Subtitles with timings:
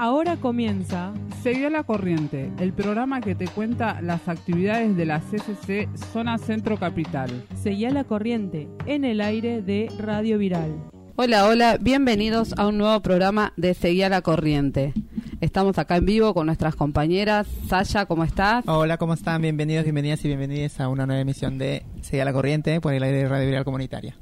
[0.00, 5.18] Ahora comienza Seguí a la corriente, el programa que te cuenta las actividades de la
[5.18, 7.28] CCC Zona Centro Capital.
[7.60, 10.72] Seguí a la corriente en el aire de Radio Viral.
[11.16, 14.94] Hola, hola, bienvenidos a un nuevo programa de Seguí a la Corriente.
[15.40, 17.48] Estamos acá en vivo con nuestras compañeras.
[17.66, 18.64] Sasha, ¿cómo estás?
[18.68, 19.42] Hola, ¿cómo están?
[19.42, 23.02] Bienvenidos, bienvenidas y bienvenidas a una nueva emisión de Seguí a la Corriente por el
[23.02, 24.14] aire de Radio Viral Comunitaria.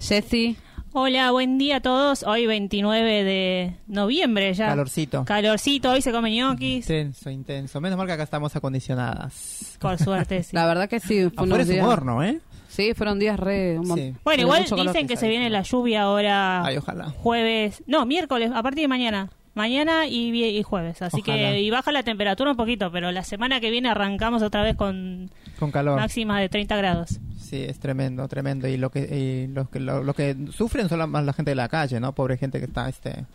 [0.00, 0.56] Jessy.
[0.94, 2.22] Hola, buen día a todos.
[2.22, 4.66] Hoy 29 de noviembre ya.
[4.68, 5.24] Calorcito.
[5.24, 6.84] Calorcito, hoy se come ñoquis.
[6.88, 7.80] Intenso, intenso.
[7.80, 9.78] Menos mal que acá estamos acondicionadas.
[9.80, 10.54] Por suerte, sí.
[10.54, 11.86] La verdad que sí, fue unos es un días.
[11.86, 12.40] horno, ¿eh?
[12.68, 13.78] Sí, fueron días re.
[13.78, 14.14] un mon- Sí.
[14.24, 17.10] Bueno, de igual dicen que se viene la lluvia ahora Ay, ojalá.
[17.10, 19.30] jueves, no, miércoles, a partir de mañana.
[19.54, 21.02] Mañana y, jueves.
[21.02, 21.36] Así Ojalá.
[21.52, 24.76] que y baja la temperatura un poquito, pero la semana que viene arrancamos otra vez
[24.76, 25.96] con Con calor.
[26.00, 27.20] máximas de 30 grados.
[27.38, 28.66] Sí, es tremendo, tremendo.
[28.66, 31.50] Y lo que y los que lo, lo que sufren son la, más la gente
[31.50, 32.14] de la calle, ¿no?
[32.14, 33.26] Pobre gente que está este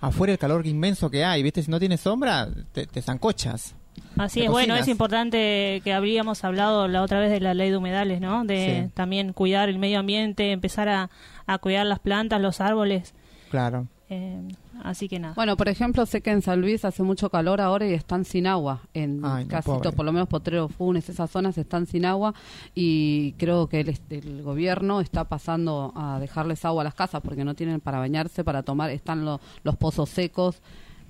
[0.00, 1.62] afuera el calor inmenso que hay, ¿viste?
[1.62, 3.74] Si no tienes sombra, te, te zancochas.
[4.16, 7.76] Así es, bueno, es importante que habríamos hablado la otra vez de la ley de
[7.76, 8.44] humedales, ¿no?
[8.44, 8.90] De Sí.
[8.94, 11.10] también cuidar el medio ambiente, empezar a,
[11.46, 13.14] a cuidar las plantas, los árboles.
[13.50, 13.86] Claro.
[14.10, 14.40] Eh,
[14.84, 15.34] así que nada.
[15.34, 18.46] Bueno, por ejemplo, sé que en San Luis hace mucho calor ahora y están sin
[18.46, 18.82] agua.
[18.94, 19.82] En Ay, no, casi pobre.
[19.82, 22.32] todo, por lo menos Potrero Funes, esas zonas están sin agua
[22.74, 27.20] y creo que el, este, el gobierno está pasando a dejarles agua a las casas
[27.22, 30.60] porque no tienen para bañarse, para tomar, están lo- los pozos secos.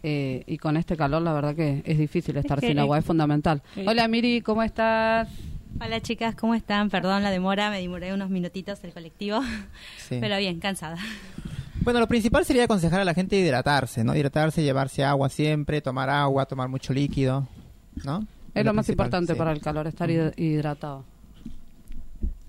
[0.07, 3.05] eh, y con este calor, la verdad que es difícil estar que- sin agua, es
[3.07, 3.63] fundamental.
[3.75, 3.85] Sí.
[3.89, 5.31] Hola Miri, ¿cómo estás?
[5.83, 6.91] Hola chicas, ¿cómo están?
[6.91, 9.41] Perdón la demora, me demoré unos minutitos el colectivo,
[9.97, 10.19] Sí.
[10.21, 10.99] pero bien, cansada.
[11.85, 14.17] Bueno, lo principal sería aconsejar a la gente hidratarse, ¿no?
[14.17, 17.47] Hidratarse, llevarse agua siempre, tomar agua, tomar mucho líquido,
[18.05, 18.27] ¿no?
[18.55, 19.39] Es lo más importante sí.
[19.39, 21.05] para el calor, estar hid- hidratado.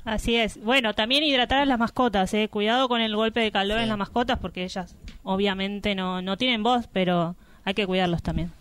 [0.06, 0.62] Así es.
[0.64, 2.48] Bueno, también hidratar a las mascotas, ¿eh?
[2.48, 3.84] Cuidado con el golpe de calor Sí.
[3.84, 8.52] en las mascotas porque ellas obviamente no, no tienen voz, pero hay que cuidarlos también.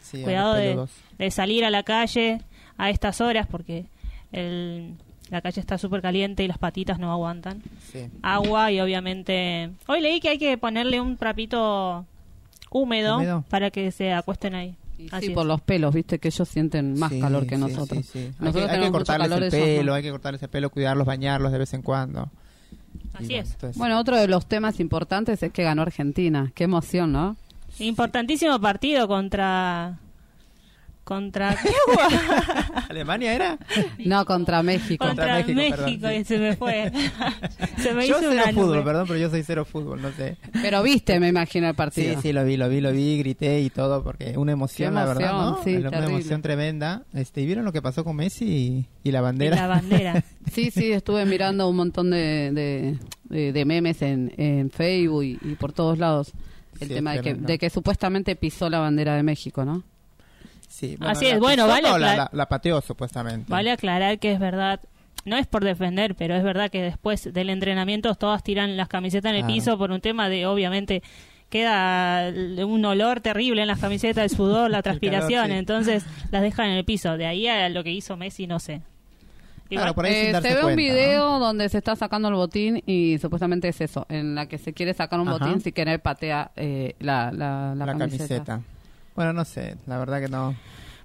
[0.00, 2.40] Sí, Cuidado de salir a la calle
[2.78, 3.84] a estas horas porque
[4.32, 4.94] el,
[5.34, 7.60] la calle está súper caliente y las patitas no aguantan.
[7.92, 8.06] Sí.
[8.22, 9.70] Agua y obviamente...
[9.88, 12.06] Hoy leí que hay que ponerle un trapito
[12.70, 13.44] húmedo, ¿Húmedo?
[13.50, 14.76] para que se acuesten ahí.
[14.96, 15.34] Y Así sí, es.
[15.34, 18.06] por los pelos, viste que ellos sienten más Sí, calor que sí, nosotros.
[18.06, 18.30] sí, sí.
[18.38, 19.56] Hay que, hay cortarles calor, el no.
[19.58, 22.30] pelo, hay que cortarles el pelo, cuidarlos, bañarlos de vez en cuando.
[23.14, 23.50] Así bueno, es.
[23.54, 26.52] entonces- Bueno, otro de los temas importantes es que ganó Argentina.
[26.54, 27.36] Qué emoción, ¿no?
[27.80, 29.98] Importantísimo partido contra...
[31.04, 31.54] Contra...
[32.88, 33.58] ¿Alemania era?
[34.04, 35.06] No, contra México.
[35.06, 36.16] contra, México, México, perdón, sí.
[36.20, 36.90] y se me fue.
[37.78, 38.82] se me yo hizo cero una fútbol, nube.
[38.84, 40.36] perdón, pero yo soy cero fútbol, no sé.
[40.62, 42.20] Pero viste, me imagino, el Sí, partido.
[42.22, 45.32] sí, lo vi, lo vi, lo vi, grité y todo, porque una emoción, la verdad,
[45.32, 45.62] ¿no?
[45.62, 46.14] sí, una terrible.
[46.14, 47.02] emoción tremenda.
[47.12, 49.56] Este, ¿y ¿Vieron lo que pasó con Messi y, y la Y bandera?
[49.56, 50.24] la bandera.
[50.52, 55.38] Sí, sí, estuve mirando un montón de, de, de- de memes en, en Facebook y,
[55.42, 56.32] y por todos lados.
[56.80, 57.46] El Sí, tema de que, tremendo.
[57.48, 59.82] de que supuestamente pisó la bandera de México, ¿no?
[60.74, 63.44] Sí, Así la es, bueno, vale no, la, aclar- la- la pateó supuestamente.
[63.48, 64.80] Vale aclarar que es verdad,
[65.24, 69.30] no es por defender, pero es verdad que después del entrenamiento todas tiran las camisetas
[69.30, 69.54] en el Claro.
[69.54, 71.02] piso por un tema de, obviamente,
[71.48, 72.28] queda
[72.66, 74.82] un olor terrible en las camisetas, el sudor, la
[75.30, 75.52] transpiración, sí.
[75.52, 77.16] entonces las dejan en el piso.
[77.16, 78.80] De ahí a lo que hizo Messi, no sé.
[79.70, 82.28] Igual- Claro, por ahí Eh, sin darse se ve un video donde se está sacando
[82.28, 85.38] el botín y supuestamente es eso, en la que se quiere sacar un Ajá.
[85.38, 88.44] botín si querer patea eh, la, la, la La, camiseta.
[88.44, 88.60] camiseta.
[89.14, 90.54] Bueno, no sé, la verdad que no.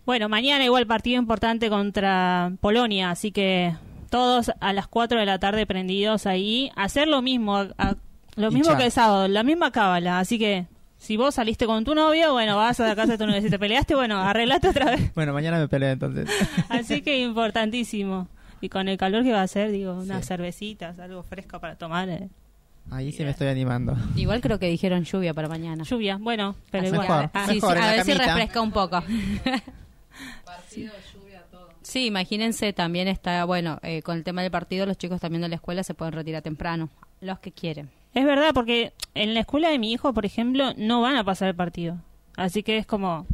[0.06, 3.74] Bueno, mañana igual partido importante contra Polonia, así que
[4.10, 6.72] todos a las 4 de la tarde prendidos ahí.
[6.76, 7.96] Hacer lo mismo, a- a-
[8.36, 10.18] lo mismo que el sábado, la misma cábala.
[10.20, 10.66] Así que
[10.98, 13.42] si vos saliste con tu novio, bueno, vas a la casa de tu novio.
[13.42, 15.14] Si te peleaste, bueno, arreglate otra vez.
[15.14, 16.28] Bueno, mañana me peleo entonces.
[16.70, 18.28] Así que importantísimo.
[18.62, 20.28] Y con el calor que va a hacer, digo, unas Sí.
[20.30, 22.10] cervecitas, algo fresco para tomar.
[22.10, 22.30] eh.
[22.92, 23.96] Ahí sí me estoy animando.
[24.16, 25.84] Igual creo que dijeron lluvia para mañana.
[25.84, 27.08] Lluvia, bueno, pero Así igual.
[27.08, 29.04] Mejor, ah, sí, mejor, sí, en a ver si refresca un poco.
[31.82, 35.50] Sí, imagínense, también está, bueno, eh, con el tema del partido, los chicos también de
[35.50, 36.90] la escuela se pueden retirar temprano,
[37.20, 37.90] los que quieren.
[38.14, 41.48] Es verdad, porque en la escuela de mi hijo, por ejemplo, no van a pasar
[41.48, 41.98] el partido.
[42.36, 43.26] Así que es como...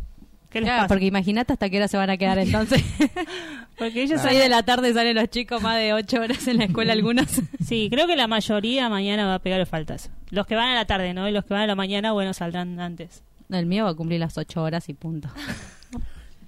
[0.56, 0.88] ¿Qué les Claro, pasa?
[0.88, 2.81] porque imagínate hasta qué hora se van a quedar entonces.
[3.78, 6.63] Porque ellos Seis de la tarde salen los chicos más de ocho horas en la
[6.63, 7.25] escuela algunos.
[7.68, 10.12] Sí, creo que la mayoría mañana va a pegar faltas.
[10.30, 11.28] Los que van a la tarde, ¿no?
[11.28, 13.22] Y los que van a la mañana, bueno, saldrán antes.
[13.50, 15.28] El mío va a cumplir las ocho horas y punto.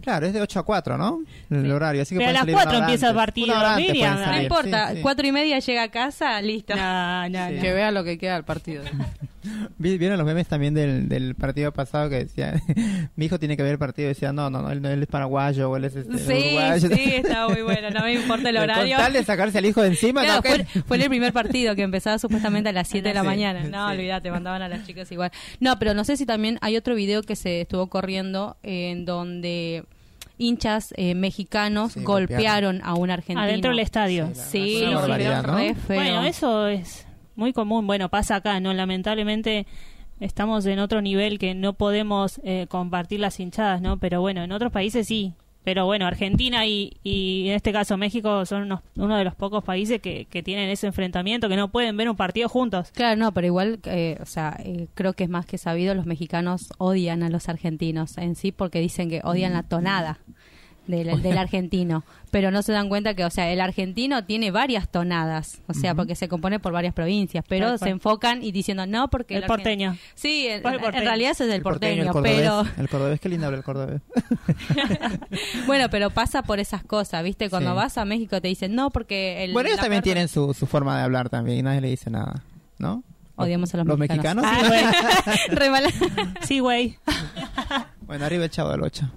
[0.02, 1.20] Claro, es de 8 a 4, ¿no?
[1.50, 4.20] El horario, así que Pero a las salir una 4 hora empieza el partido, Miriam,
[4.26, 5.02] no importa, sí, sí.
[5.02, 6.76] cuatro y media llega a casa, listo.
[6.78, 7.56] No, no, Sí.
[7.56, 7.62] no.
[7.62, 8.84] Que vea lo que queda del partido.
[9.78, 12.62] Vi- ¿Vieron los memes también del, del partido pasado que decía,
[13.16, 14.08] mi hijo tiene que ver el partido?
[14.08, 16.90] Decía, no, no, no, él, es paraguayo o él es este, Sí, uruguayo.
[16.90, 17.90] sí, estaba muy bueno.
[17.92, 18.98] No me importa el Con horario.
[18.98, 21.84] tal de sacarse al hijo de encima, Claro, no, que- fue, el primer partido que
[21.84, 23.64] empezaba supuestamente a las 7 de la Sí, mañana.
[23.64, 23.96] No, sí.
[23.96, 25.32] olvídate, mandaban a las chicas igual.
[25.60, 29.84] No, pero no sé si también hay otro video que se estuvo corriendo en donde
[30.40, 33.42] hinchas eh, mexicanos Sí, golpearon a un argentino.
[33.42, 34.30] Adentro del estadio.
[34.36, 34.86] Sí, Sí.
[35.88, 37.07] Bueno, eso es
[37.38, 37.88] muy común.
[37.88, 38.74] Bueno, pasa acá, ¿no?
[38.74, 39.66] Lamentablemente
[40.20, 43.98] estamos en otro nivel que no podemos eh, compartir las hinchadas, ¿no?
[43.98, 45.34] Pero bueno, en otros países sí.
[45.64, 49.66] Pero bueno, Argentina y, y en este caso México son unos- uno de los pocos
[49.66, 52.90] países que, que tienen ese enfrentamiento, que no pueden ver un partido juntos.
[52.94, 56.06] Claro, no, pero igual, eh, o sea, eh, creo que es más que sabido, los
[56.06, 60.20] mexicanos odian a los argentinos en sí porque dicen que odian la tonada
[60.88, 64.90] del, del argentino, pero no se dan cuenta que, o sea, el argentino tiene varias
[64.90, 69.10] tonadas, o sea, porque se compone por varias provincias, pero se enfocan y diciendo no
[69.10, 69.98] porque El porteño.
[70.16, 71.04] Sí, en, ¿Cuál en porteño?
[71.04, 74.02] realidad es el porteño, porteño, el pero cordobés, el cordobés, qué lindo habla el cordobés.
[75.68, 77.50] bueno, pero pasa por esas cosas, ¿viste?
[77.50, 77.76] Cuando Sí.
[77.76, 80.98] vas a México te dicen no porque el bueno, ellos también tienen su, su forma
[80.98, 82.44] de hablar también y nadie le dice nada,
[82.78, 83.04] ¿no?
[83.36, 84.44] Odiamos a los los mexicanos.
[84.44, 85.94] mexicanos.
[85.94, 86.98] Ah, Sí, güey.
[88.02, 89.12] Bueno, arriba el chavo del 8.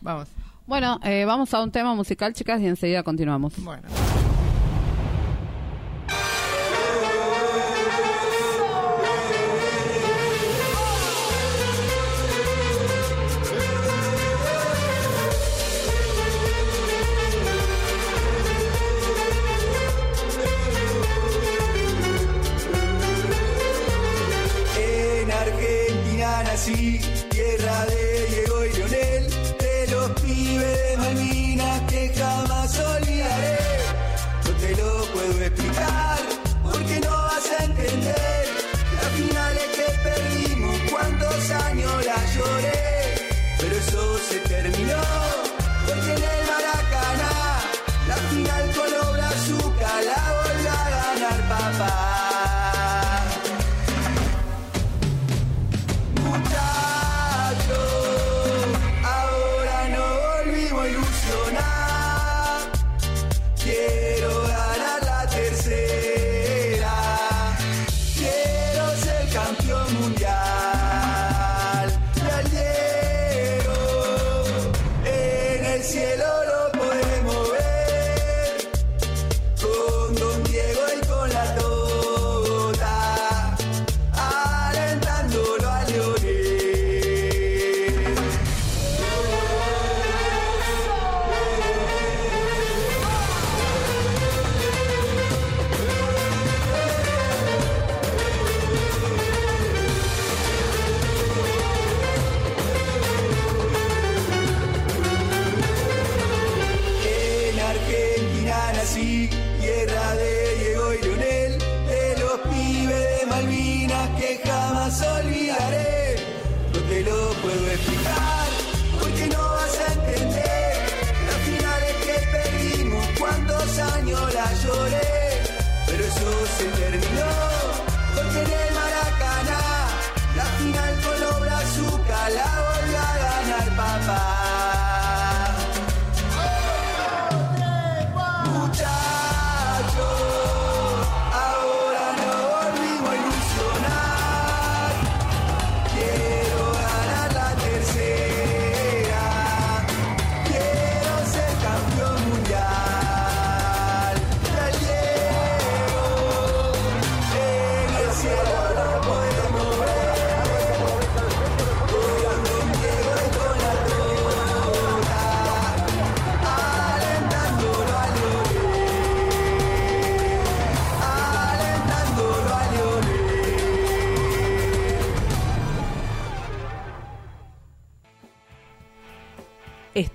[0.00, 0.28] Vamos.
[0.66, 3.54] Bueno, eh, vamos a un tema musical, chicas, y enseguida continuamos.
[3.64, 3.88] Bueno.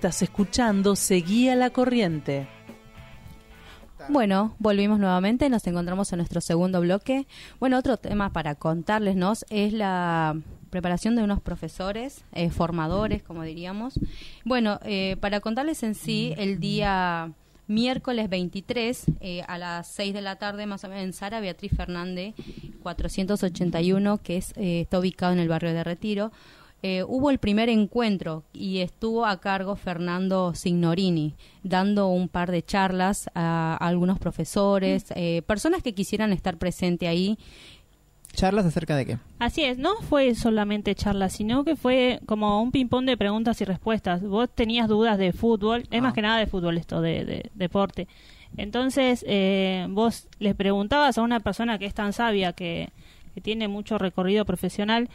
[0.04, 2.46] Estás escuchando Seguía la Corriente.
[4.10, 7.26] Bueno, volvimos nuevamente, nos encontramos en nuestro segundo bloque.
[7.58, 13.98] Bueno, otro tema para contarlesnos es la preparación de unos profesores, eh, formadores, como diríamos.
[14.44, 17.32] Bueno, eh, para contarles en sí, el día
[17.66, 21.72] miércoles 23 eh, a las 6 de la tarde, más o menos en Sara Beatriz
[21.74, 22.34] Fernández,
[22.82, 26.32] 481, que es, eh, está ubicado en el barrio de Retiro.
[26.86, 32.62] Eh, hubo el primer encuentro y estuvo a cargo Fernando Signorini, dando un par de
[32.62, 37.38] charlas a, a algunos profesores, eh, personas que quisieran estar presente ahí.
[38.34, 39.18] ¿Charlas acerca de qué?
[39.38, 43.64] Así es, no fue solamente charla, sino que fue como un ping-pong de preguntas y
[43.64, 44.20] respuestas.
[44.22, 46.02] Vos tenías dudas de fútbol, es Ah.
[46.02, 48.08] más que nada de fútbol esto, de, de deporte.
[48.58, 52.90] Entonces, eh, vos le preguntabas a una persona que es tan sabia, que,
[53.34, 55.08] que tiene mucho recorrido profesional,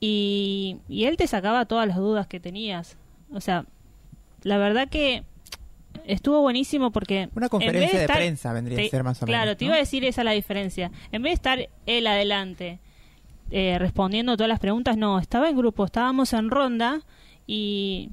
[0.00, 2.96] y, y él te sacaba todas las dudas que tenías.
[3.32, 3.64] O sea,
[4.42, 5.24] la verdad que
[6.06, 7.16] estuvo buenísimo porque...
[7.16, 9.56] Una en vez conferencia de estar- prensa vendría a te- ser más o Claro, menos,
[9.58, 9.68] te ¿no?
[9.70, 10.90] iba a decir esa es la diferencia.
[11.12, 12.78] En vez de estar él adelante
[13.50, 17.00] eh, respondiendo todas las preguntas, no, estaba en grupo, estábamos en ronda
[17.46, 18.10] y,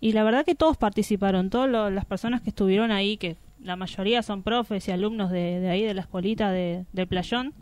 [0.00, 4.22] y la verdad que todos participaron, todas las personas que estuvieron ahí, que la mayoría
[4.22, 7.52] son profes y alumnos de, de ahí, de la escuelita de, del playón,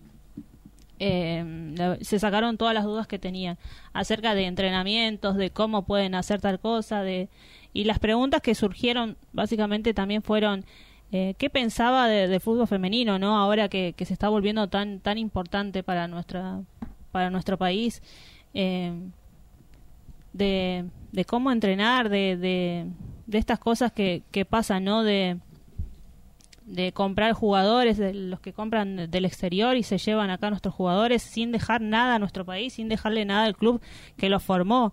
[0.99, 3.59] eh, se sacaron todas las dudas que tenían
[3.93, 7.29] acerca de entrenamientos, de cómo pueden hacer tal cosa, de
[7.73, 10.65] y las preguntas que surgieron básicamente también fueron
[11.13, 15.19] eh, qué pensaba de, fútbol femenino, no ahora que, que se está volviendo tan tan
[15.19, 16.63] importante para nuestra
[17.13, 18.03] para nuestro país
[18.55, 18.93] eh,
[20.33, 22.87] de, de cómo entrenar, de, de,
[23.27, 25.03] de estas cosas que, que pasan, ¿no?
[25.03, 25.39] De,
[26.69, 30.75] de comprar jugadores, de los que compran del exterior y se llevan acá a nuestros
[30.75, 33.81] jugadores sin dejar nada a nuestro país, sin dejarle nada al club
[34.17, 34.93] que los formó.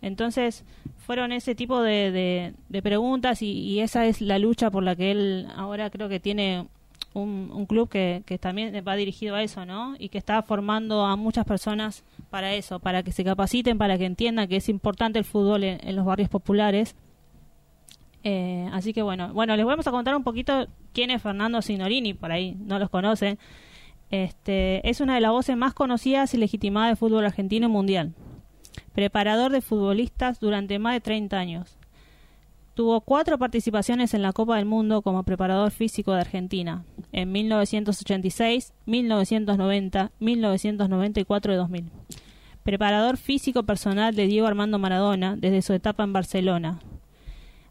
[0.00, 0.64] Entonces,
[0.96, 5.48] fueron ese tipo de, de, preguntas y, esa es la lucha por la que él
[5.56, 6.68] ahora creo que tiene
[7.14, 9.96] un, un club que, que también va dirigido a eso, ¿no?
[9.98, 14.04] Y que está formando a muchas personas para eso, para que se capaciten, para que
[14.04, 16.94] entiendan que es importante el fútbol en los barrios populares.
[18.24, 22.14] Eh, así que bueno, bueno, les vamos a contar un poquito quién es Fernando Signorini,
[22.14, 23.38] por ahí no los conocen.
[24.10, 28.14] Este, es una de las voces más conocidas y legitimadas del fútbol argentino mundial.
[28.94, 31.78] Preparador de futbolistas durante más de 30 años.
[32.74, 38.72] Tuvo cuatro participaciones en la Copa del Mundo como preparador físico de Argentina, en 1986,
[38.86, 41.90] 1990, 1994 y 2000.
[42.62, 46.78] Preparador físico personal de Diego Armando Maradona desde su etapa en Barcelona.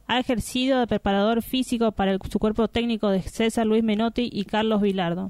[0.08, 4.46] Ha ejercido de preparador físico para el- su cuerpo técnico de César Luis Menotti y
[4.46, 5.30] Carlos Vilardo.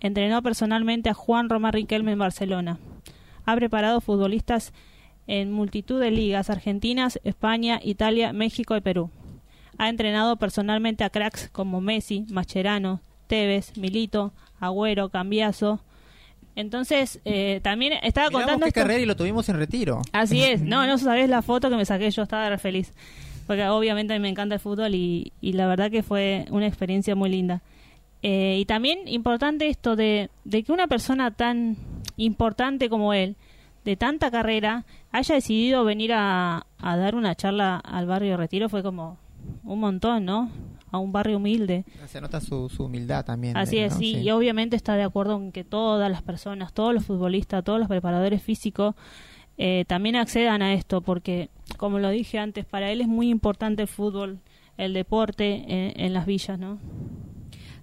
[0.00, 2.78] Entrenó personalmente a Juan Román Riquelme en Barcelona.
[3.44, 4.72] Ha preparado futbolistas
[5.26, 9.10] en multitud de ligas argentinas, España, Italia, México y Perú.
[9.78, 15.80] Ha entrenado personalmente a cracks como Messi, Mascherano, Tevez, Milito, Agüero, Cambiaso.
[16.54, 20.02] Entonces, eh, también estaba Miramos contando qué esto- carrera y lo tuvimos en retiro.
[20.12, 22.92] Así es, no, no sabés la foto que me saqué, yo estaba re feliz.
[23.46, 26.66] Porque obviamente a mí me encanta el fútbol y, y la verdad que fue una
[26.66, 27.62] experiencia muy linda.
[28.22, 31.76] Eh, y también importante esto de, de que una persona tan
[32.16, 33.36] importante como él,
[33.84, 38.82] de tanta carrera, haya decidido venir a, a dar una charla al barrio Retiro fue
[38.82, 39.18] como
[39.64, 40.50] un montón, ¿no?
[40.92, 41.84] A un barrio humilde.
[42.06, 43.56] Se nota su, su humildad también.
[43.56, 43.86] Así ¿no?
[43.86, 47.64] es, sí, y obviamente está de acuerdo en que todas las personas, todos los futbolistas,
[47.64, 48.94] todos los preparadores físicos
[49.58, 53.82] eh, también accedan a esto, porque, como lo dije antes, para él es muy importante
[53.82, 54.40] el fútbol,
[54.76, 56.78] el deporte en, en las villas, ¿no?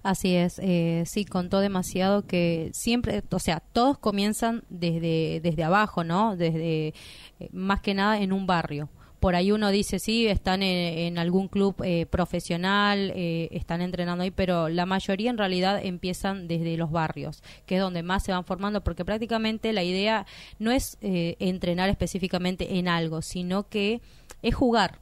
[0.02, 6.04] Así es, eh, sí, contó demasiado que siempre, o sea, todos comienzan desde, desde abajo,
[6.04, 6.36] ¿no?
[6.36, 6.94] Desde,
[7.38, 8.88] eh, más que nada en un barrio.
[9.20, 14.30] Por ahí uno dice, sí, están en, algún club eh, profesional, eh, están entrenando ahí,
[14.30, 18.46] pero la mayoría en realidad empiezan desde los barrios, que es donde más se van
[18.46, 20.26] formando, porque prácticamente la idea
[20.58, 24.00] no es eh, entrenar específicamente en algo, sino que
[24.40, 25.00] es jugar,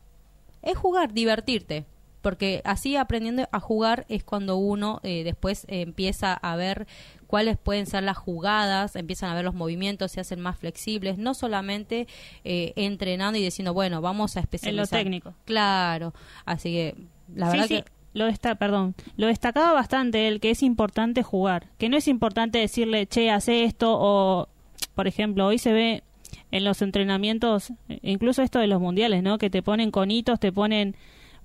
[0.62, 1.84] es jugar, divertirte.
[2.20, 6.86] Porque así aprendiendo a jugar es cuando uno eh, después eh, empieza a ver
[7.26, 11.34] cuáles pueden ser las jugadas, empiezan a ver los movimientos, se hacen más flexibles, no
[11.34, 12.06] solamente
[12.44, 14.98] eh, entrenando y diciendo, bueno, vamos a En lo especializar.
[14.98, 15.34] técnico.
[15.44, 16.96] Claro, así que
[17.34, 17.84] la sí, verdad sí, que
[18.14, 22.58] lo está, perdón, lo destacaba bastante él que es importante jugar, que no es importante
[22.58, 24.48] decirle, che, hace esto o,
[24.94, 26.02] por ejemplo, hoy se ve
[26.50, 29.38] en los entrenamientos, eh, incluso esto de los mundiales, ¿no?
[29.38, 30.96] Que te ponen conitos, te ponen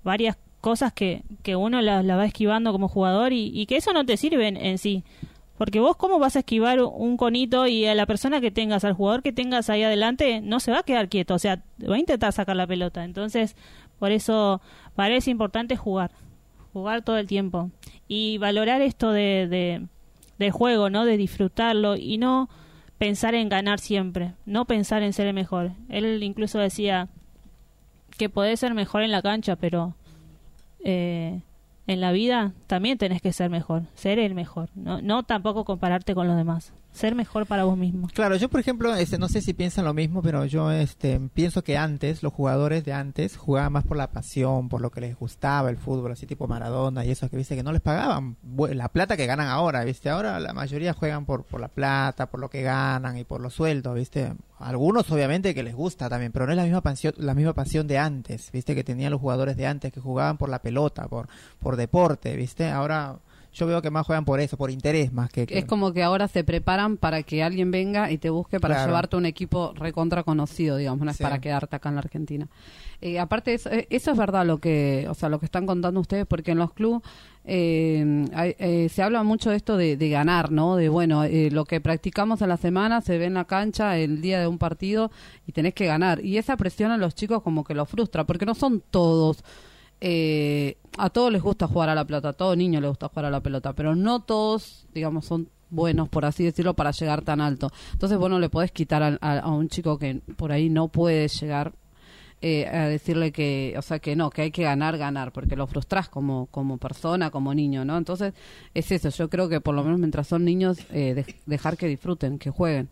[0.04, 4.06] varias cosas que, que uno la, la va esquivando como jugador y, que eso no
[4.06, 5.04] te sirve en, sí.
[5.58, 8.94] Porque vos cómo vas a esquivar un conito y a la persona que tengas, al
[8.94, 12.00] jugador que tengas ahí adelante, no se va a quedar quieto, o sea, va a
[12.00, 13.04] intentar sacar la pelota.
[13.04, 13.58] Entonces,
[14.00, 14.62] por eso
[14.96, 16.12] parece importante jugar,
[16.72, 17.70] jugar todo el tiempo
[18.08, 19.86] y valorar esto de, de,
[20.40, 21.04] del juego, ¿no?
[21.04, 22.48] De disfrutarlo y no
[22.98, 25.74] pensar en ganar siempre, no pensar en ser el mejor.
[25.90, 27.10] Él incluso decía
[28.18, 29.96] que podés ser mejor en la cancha, pero
[30.84, 31.42] eh,
[31.88, 36.16] en la vida también tenés que ser mejor, ser el mejor, no, no tampoco compararte
[36.16, 36.74] con los demás.
[36.94, 38.08] ser mejor para vos mismo.
[38.14, 41.64] Claro, yo por ejemplo, este, no sé si piensan lo mismo, pero yo este, pienso
[41.64, 45.18] que antes, los jugadores de antes jugaban más por la pasión, por lo que les
[45.18, 48.38] gustaba el fútbol, así tipo Maradona y eso, que viste que no les pagaban
[48.74, 52.40] la plata que ganan ahora, viste, ahora la mayoría juegan por, por la plata, por
[52.40, 54.34] lo que ganan y por los sueldos, viste.
[54.64, 57.86] Algunos obviamente que les gusta también, pero no es la misma pasión, la misma pasión
[57.86, 61.28] de antes, viste, que tenían los jugadores de antes, que jugaban por la pelota, por,
[61.60, 62.70] por deporte, viste.
[62.70, 63.18] Ahora
[63.54, 65.46] yo veo que más juegan por eso, por interés más que...
[65.46, 68.76] que- Es como que ahora se preparan para que alguien venga y te busque para
[68.76, 68.90] Claro.
[68.90, 71.24] llevarte un equipo recontra conocido, digamos, no es Sí.
[71.24, 72.48] para quedarte acá en la Argentina.
[73.02, 75.66] Eh, aparte, de eso, eh, eso es verdad lo que, o sea, lo que están
[75.66, 77.02] contando ustedes, porque en los clubes
[77.46, 78.26] eh,
[78.58, 80.76] eh, se habla mucho de esto de, de ganar, ¿no?
[80.78, 84.22] De, bueno, eh, lo que practicamos en la semana se ve en la cancha el
[84.22, 85.12] día de un partido
[85.46, 86.24] y tenés que ganar.
[86.24, 89.44] Y esa presión a los chicos como que los frustra, porque no son todos
[90.02, 93.26] eh, a todos les gusta jugar a la pelota, a todo niño le gusta jugar
[93.26, 97.42] a la pelota, pero no todos, digamos, son buenos, por así decirlo, para llegar tan
[97.42, 97.72] alto.
[97.94, 101.28] Entonces, vos no le podés quitar a, a- un chico que por ahí no puede
[101.28, 101.74] llegar
[102.42, 105.66] eh, a decirle que, o sea, que no, que hay que ganar, ganar, porque lo
[105.66, 107.98] frustrás como, como persona, como niño, ¿no?
[107.98, 108.34] Entonces,
[108.74, 111.88] es eso, yo creo que por lo menos mientras son niños, eh, dej- dejar que
[111.88, 112.90] disfruten, que jueguen.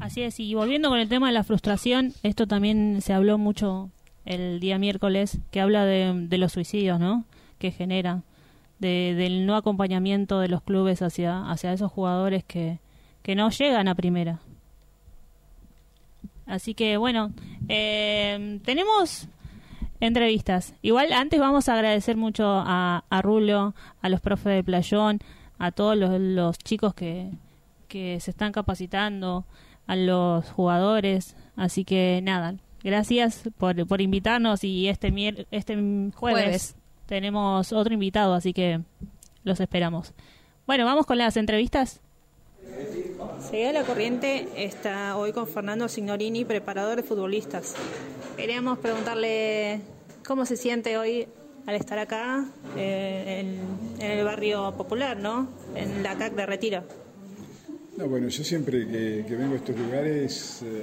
[0.00, 3.90] Así es, y volviendo con el tema de la frustración, esto también se habló mucho
[4.24, 7.24] el día miércoles, que habla de, de los suicidios, ¿no?
[7.58, 8.22] Que genera,
[8.78, 12.78] de, del no acompañamiento de los clubes hacia, hacia esos jugadores que,
[13.22, 14.40] que no llegan a primera.
[16.46, 17.32] Así que bueno,
[17.68, 19.28] eh, tenemos
[20.00, 20.74] entrevistas.
[20.82, 25.20] Igual antes vamos a agradecer mucho a, a Rulo, a los profes de Playón,
[25.58, 27.30] a todos los, los chicos que,
[27.86, 29.44] que se están capacitando,
[29.86, 31.36] a los jugadores.
[31.54, 36.76] Así que nada, gracias por, por invitarnos y este, mier este jueves, Jueves.
[37.06, 38.80] tenemos otro invitado, así que
[39.44, 40.12] los esperamos.
[40.66, 42.00] Bueno, vamos con las entrevistas.
[43.40, 47.74] Seguida la corriente está hoy con Fernando Signorini, preparador de futbolistas.
[48.36, 49.80] Queríamos preguntarle
[50.26, 51.26] cómo se siente hoy
[51.66, 52.44] al estar acá
[52.76, 53.40] eh,
[53.98, 55.48] en, en el barrio popular, ¿no?
[55.74, 56.84] En la CAC de Retiro.
[58.02, 60.82] No, bueno, yo siempre que, vengo a estos lugares eh,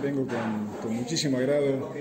[0.00, 0.24] vengo
[0.80, 1.92] con, muchísimo agrado.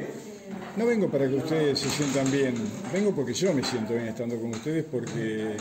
[0.78, 2.54] No vengo para que ustedes se sientan bien,
[2.94, 5.58] vengo porque yo me siento bien estando con ustedes porque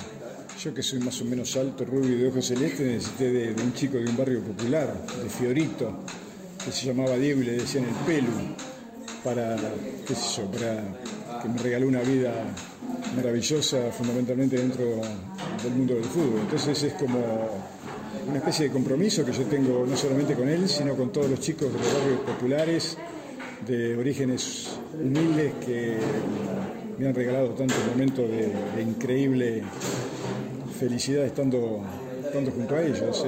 [0.63, 3.63] yo que soy más o menos alto, rubio y de ojos celestes necesité de, de
[3.63, 6.01] un chico de un barrio popular, de Fiorito,
[6.63, 8.29] que se llamaba Diego y le decían el pelu,
[9.25, 9.57] para,
[10.07, 12.31] qué sé yo, para que me regaló una vida
[13.17, 14.85] maravillosa fundamentalmente dentro
[15.63, 16.41] del mundo del fútbol.
[16.43, 17.74] Entonces es como
[18.29, 21.41] una especie de compromiso que yo tengo no solamente con él, sino con todos los
[21.41, 22.99] chicos de los barrios populares,
[23.67, 25.97] de orígenes humildes que
[26.99, 29.63] me han regalado tantos momentos de, increíble
[30.79, 31.83] felicidad estando,
[32.25, 33.27] estando junto a ellos.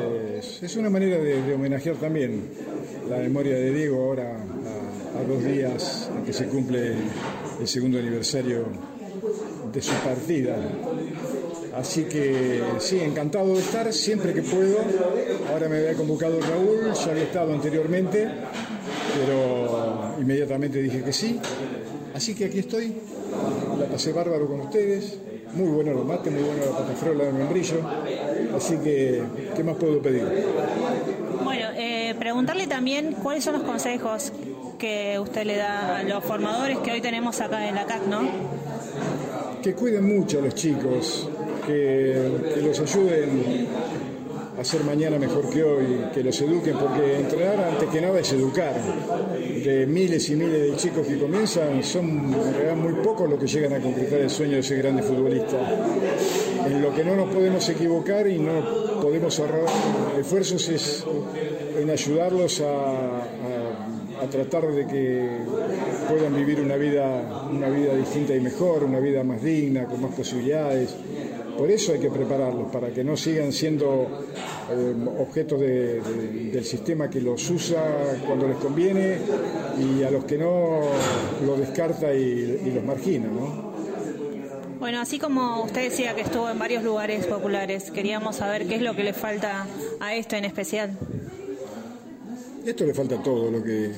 [0.62, 2.42] Es, una manera de, de homenajear también
[3.08, 6.94] la memoria de Diego ahora a, a dos días en que se cumple
[7.60, 8.66] el segundo aniversario
[9.72, 10.56] de su partida.
[11.76, 14.78] Así que sí, encantado de estar siempre que puedo.
[15.52, 18.26] Ahora me había convocado Raúl, ya había estado anteriormente,
[19.14, 21.38] pero inmediatamente dije que sí.
[22.14, 22.94] Así que aquí estoy,
[23.78, 25.18] la pasé bárbaro con ustedes,
[25.52, 27.80] muy bueno los mates, muy bueno la patafrola de membrillo.
[28.56, 29.22] Así que,
[29.54, 30.24] ¿qué más puedo pedir?
[31.44, 34.32] Bueno, eh, preguntarle también cuáles son los consejos
[34.78, 38.56] que usted le da a los formadores que hoy tenemos acá en la CAC, ¿no?
[39.66, 41.28] que cuiden mucho a los chicos,
[41.66, 43.66] que, los ayuden
[44.58, 48.32] a ser mañana mejor que hoy, que los eduquen, porque entrenar antes que nada es
[48.32, 48.74] educar.
[49.64, 53.46] De miles y miles de chicos que comienzan, son en realidad muy pocos los que
[53.46, 55.58] llegan a concretar el sueño de ser grande futbolista.
[56.66, 59.64] En lo que no nos podemos equivocar y no podemos ahorrar
[60.18, 61.04] esfuerzos es
[61.78, 63.22] en ayudarlos a-
[64.22, 65.28] a tratar de que
[66.08, 70.14] puedan vivir una vida, una vida distinta y mejor, una vida más digna, con más
[70.14, 70.94] posibilidades.
[71.56, 74.26] Por eso hay que prepararlos, para que no sigan siendo
[74.70, 77.82] eh, objetos de- de- del sistema que los usa
[78.26, 79.18] cuando les conviene
[79.78, 80.80] y a los que no
[81.46, 83.26] los descarta y, y los margina.
[83.28, 83.74] ¿no?
[84.78, 88.82] Bueno, así como usted decía que estuvo en varios lugares populares, queríamos saber qué es
[88.82, 89.66] lo que le falta
[90.00, 90.90] a esto en especial.
[92.66, 93.92] Esto le falta todo lo que,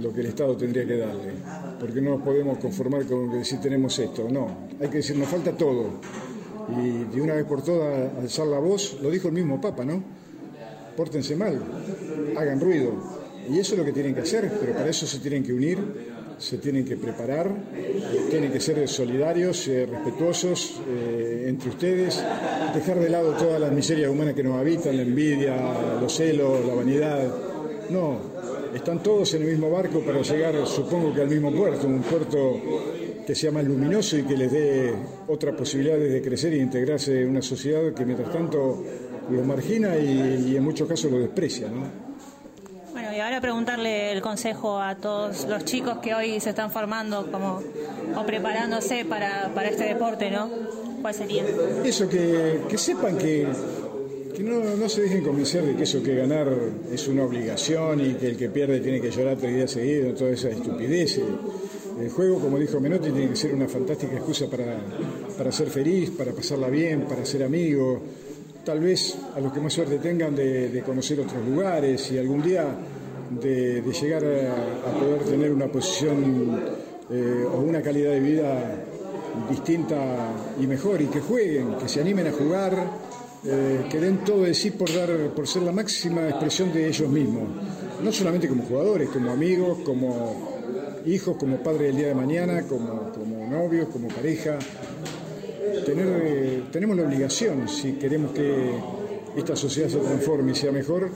[0.00, 1.32] lo que el Estado tendría que darle,
[1.78, 4.48] porque no nos podemos conformar con que decir tenemos esto, no,
[4.80, 6.00] hay que decir nos falta todo.
[6.68, 10.02] Y de una vez por todas alzar la voz, lo dijo el mismo Papa, ¿no?
[10.96, 11.60] Pórtense mal,
[12.36, 12.92] hagan ruido.
[13.50, 15.78] Y eso es lo que tienen que hacer, pero para eso se tienen que unir,
[16.38, 17.50] se tienen que preparar,
[18.30, 22.22] tienen que ser solidarios, eh, respetuosos eh, entre ustedes,
[22.74, 25.56] dejar de lado todas las miserias humanas que nos habitan, la envidia,
[26.00, 27.34] los celos, la vanidad.
[27.90, 28.18] No,
[28.74, 32.60] están todos en el mismo barco para llegar, supongo que al mismo puerto, un puerto
[33.32, 34.92] que sea más luminoso y que les dé
[35.26, 38.84] otras posibilidades de crecer e integrarse en una sociedad que mientras tanto
[39.30, 41.68] los margina y, y en muchos casos lo desprecia.
[41.68, 41.86] ¿no?
[42.92, 47.32] Bueno, y ahora preguntarle el consejo a todos los chicos que hoy se están formando
[47.32, 47.62] como,
[48.14, 50.50] o preparándose para, para este deporte, ¿no?
[51.00, 51.42] ¿Cuál sería?
[51.82, 53.46] Eso, que, que sepan que,
[54.36, 56.48] que no, no se dejen convencer de que eso que ganar
[56.92, 60.32] es una obligación y que el que pierde tiene que llorar tres días seguidos, toda
[60.32, 61.18] esa estupidez.
[62.02, 64.76] El juego, como dijo Menotti, tiene que ser una fantástica excusa para,
[65.38, 68.02] para ser feliz, para pasarla bien, para ser amigo.
[68.64, 72.66] Tal vez a los que más suerte tengan de, conocer otros lugares y algún día
[73.40, 76.60] de, llegar a, poder tener una posición
[77.08, 78.84] eh, o una calidad de vida
[79.48, 82.84] distinta y mejor y que jueguen, que se animen a jugar,
[83.44, 87.44] eh, que den todo de sí por ser la máxima expresión de ellos mismos,
[88.02, 90.61] no solamente como jugadores, como amigos, como
[91.06, 94.58] hijos, como padres del día de mañana, como, como novios, como pareja.
[95.86, 98.70] Tener, tenemos la obligación, si queremos que
[99.36, 101.10] esta sociedad se transforme y sea mejor,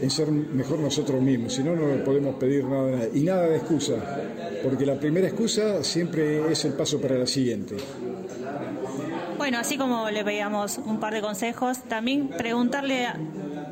[0.00, 3.06] en ser mejor nosotros mismos, si no, no podemos pedir nada.
[3.12, 3.94] Y nada de excusa,
[4.62, 7.76] porque la primera excusa siempre es el paso para la siguiente.
[9.38, 13.06] Bueno, así como le pedíamos un par de consejos, también preguntarle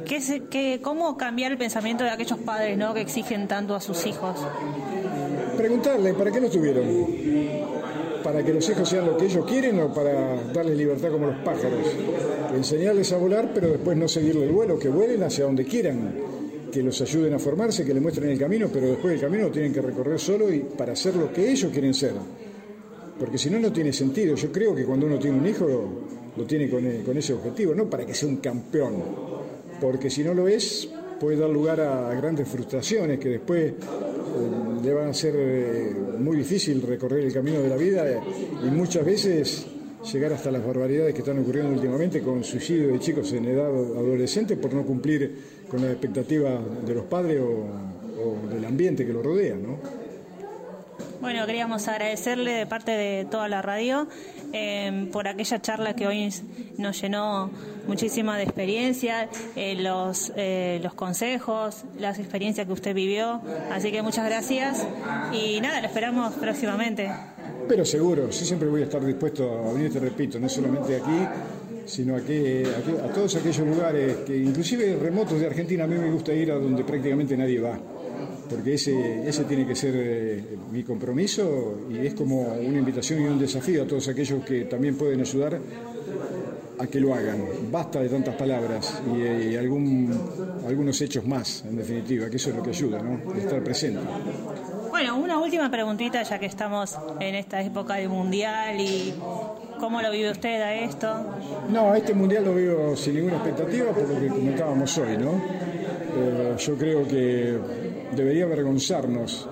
[0.07, 2.94] qué qué- cómo cambiar el pensamiento de aquellos padres ¿no?
[2.94, 4.37] que exigen tanto a sus hijos.
[5.59, 6.87] Preguntarle, ¿para qué lo tuvieron?
[8.23, 11.37] ¿Para que los hijos sean lo que ellos quieren o para darles libertad como los
[11.38, 11.81] pájaros?
[12.55, 16.14] Enseñarles a volar, pero después no seguirle el vuelo, que vuelen hacia donde quieran,
[16.71, 19.51] que los ayuden a formarse, que les muestren el camino, pero después el camino lo
[19.51, 22.12] tienen que recorrer solo y para ser lo que ellos quieren ser.
[23.18, 24.37] Porque si no, no tiene sentido.
[24.37, 25.88] Yo creo que cuando uno tiene un hijo, lo,
[26.37, 28.94] lo tiene con, eh, con ese objetivo, no para que sea un campeón.
[29.81, 33.75] Porque si no lo es, puede dar lugar a, grandes frustraciones que después eh,
[34.82, 38.04] le van a ser eh, muy difícil recorrer el camino de la vida
[38.64, 39.66] y muchas veces
[40.12, 44.56] llegar hasta las barbaridades que están ocurriendo últimamente con suicidio de chicos en edad adolescente
[44.56, 45.34] por no cumplir
[45.68, 47.66] con las expectativas de los padres o,
[48.22, 49.78] o del ambiente que lo rodea, ¿no?
[51.20, 54.07] Bueno, queríamos agradecerle de parte de toda la radio
[54.52, 56.33] eh, por aquella charla que hoy
[56.76, 57.50] nos llenó
[57.88, 63.40] muchísima de experiencia, eh, los, eh, los consejos, las experiencias que usted vivió.
[63.72, 64.87] Así que muchas gracias
[65.33, 67.11] y nada, lo esperamos próximamente.
[67.66, 71.26] Pero seguro, yo siempre voy a estar dispuesto a venir, te repito, no solamente aquí,
[71.85, 75.96] sino a, que, a, a todos aquellos lugares que inclusive remotos de Argentina, a mí
[75.96, 77.76] me gusta ir a donde prácticamente nadie va,
[78.48, 83.26] porque ese, ese tiene que ser eh, mi compromiso y es como una invitación y
[83.26, 85.61] un desafío a todos aquellos que también pueden ayudar
[86.78, 87.44] a que lo hagan.
[87.70, 90.11] Basta de tantas palabras y, eh, y algún,
[90.66, 93.34] algunos hechos más, en definitiva, que eso es lo que ayuda, ¿no?
[93.34, 94.00] Estar presente.
[94.90, 99.14] Bueno, una última preguntita ya que estamos en esta época de mundial y
[99.78, 101.14] cómo lo vive usted a esto.
[101.70, 105.32] No, este mundial lo veo sin ninguna expectativa por lo que comentábamos hoy, ¿no?
[106.16, 107.58] Eh, yo creo que
[108.14, 109.49] debería avergonzarnos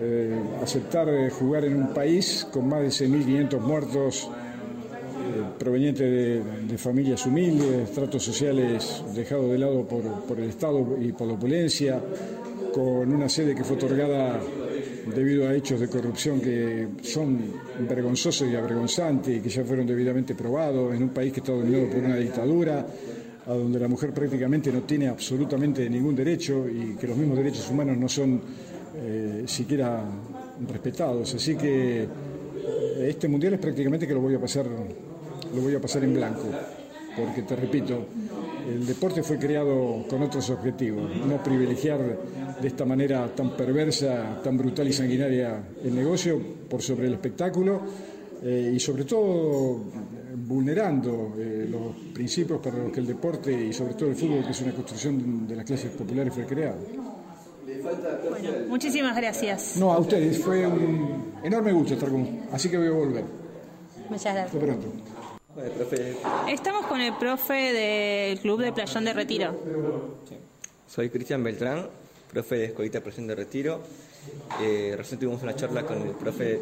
[0.00, 0.32] eh,
[0.62, 7.26] aceptar eh, jugar en un país con más de 6.500 muertos eh, provenientes de, familias
[7.26, 12.00] humildes, tratos sociales dejados de lado por, por el Estado y por la opulencia,
[12.72, 14.40] con una sede que fue otorgada
[15.12, 17.40] debido a hechos de corrupción que son
[17.88, 21.88] vergonzosos y avergonzantes y que ya fueron debidamente probados, en un país que está dominado
[21.88, 22.86] por una dictadura,
[23.48, 27.70] a donde la mujer prácticamente no tiene absolutamente ningún derecho y que los mismos derechos
[27.70, 28.40] humanos no son
[28.94, 30.04] eh, siquiera
[30.68, 31.34] respetados.
[31.34, 32.08] Así que eh,
[33.08, 36.44] este mundial es prácticamente que lo voy a pasar, lo voy a pasar en blanco,
[37.16, 38.06] porque te repito,
[38.68, 42.00] el deporte fue creado con otros objetivos, no privilegiar
[42.60, 47.80] de esta manera tan perversa, tan brutal y sanguinaria el negocio por sobre el espectáculo
[48.42, 49.84] eh, y sobre todo
[50.46, 54.50] vulnerando eh, los principios para los que el deporte y sobre todo el fútbol, que
[54.50, 56.78] es una construcción de las clases populares, fue creado.
[58.30, 59.76] Bueno, muchísimas gracias.
[59.76, 63.24] No, a ustedes, fue un enorme gusto estar con así que voy a volver.
[64.08, 64.64] Muchas Hasta gracias.
[64.64, 64.88] pronto.
[66.48, 69.60] Estamos con el profe del Club de Playón de Retiro.
[70.86, 71.88] Soy Cristian Beltrán,
[72.32, 73.80] profe de Escolita Presión de Retiro.
[74.60, 76.60] Eh, recién tuvimos una charla con el profe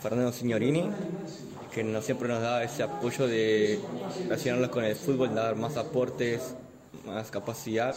[0.00, 0.84] Fernando Signorini,
[1.74, 3.78] que nos, siempre nos da ese apoyo de
[4.28, 6.54] relacionarnos con el fútbol, dar más aportes,
[7.06, 7.94] más capacidad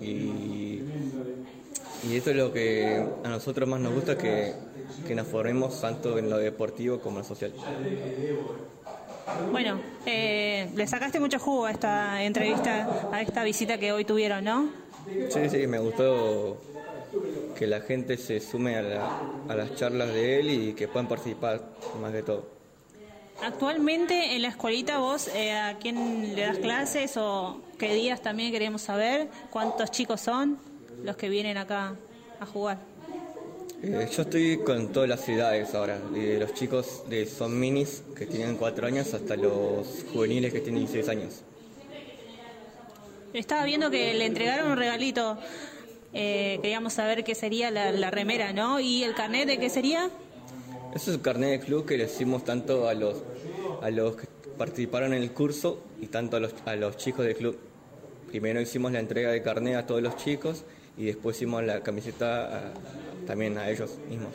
[0.00, 0.80] y
[2.10, 4.54] Y eso es lo que a nosotros más nos gusta, que,
[5.06, 7.52] que nos formemos tanto en lo deportivo como en lo social.
[9.52, 14.44] Bueno, eh, le sacaste mucho jugo a esta entrevista, a esta visita que hoy tuvieron,
[14.44, 14.68] ¿no?
[15.28, 16.56] Sí, sí, me gustó
[17.58, 19.08] que la gente se sume a, la-
[19.48, 21.60] a las charlas de él y que puedan participar
[22.00, 22.59] más de todo.
[23.42, 28.52] Actualmente en la escuelita vos, eh, ¿a quién le das clases o qué días también
[28.52, 29.28] queremos saber?
[29.50, 30.58] ¿Cuántos chicos son
[31.02, 31.94] los que vienen acá
[32.38, 32.78] a jugar?
[33.82, 38.26] Eh, yo estoy con todas las ciudades ahora, de los chicos de son minis que
[38.26, 41.40] tienen 4 años hasta los juveniles que tienen 16 años.
[43.32, 45.38] Estaba viendo que le entregaron un regalito.
[46.12, 48.80] Eh, queríamos saber qué sería la, la remera, ¿no?
[48.80, 50.10] ¿Y el carnet de qué sería?
[50.94, 53.22] Eso es el carnet de club que le hicimos tanto a los,
[53.80, 54.26] a los que
[54.58, 57.56] participaron en el curso y tanto a los, a los chicos del club.
[58.28, 60.64] Primero hicimos la entrega de carnet a todos los chicos
[60.96, 62.72] y después hicimos la camiseta a-
[63.26, 64.30] también a ellos mismos.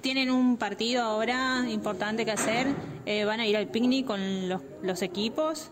[0.00, 2.66] Tienen un partido ahora importante que hacer.
[3.06, 5.70] Eh, van a ir al picnic con los, los equipos.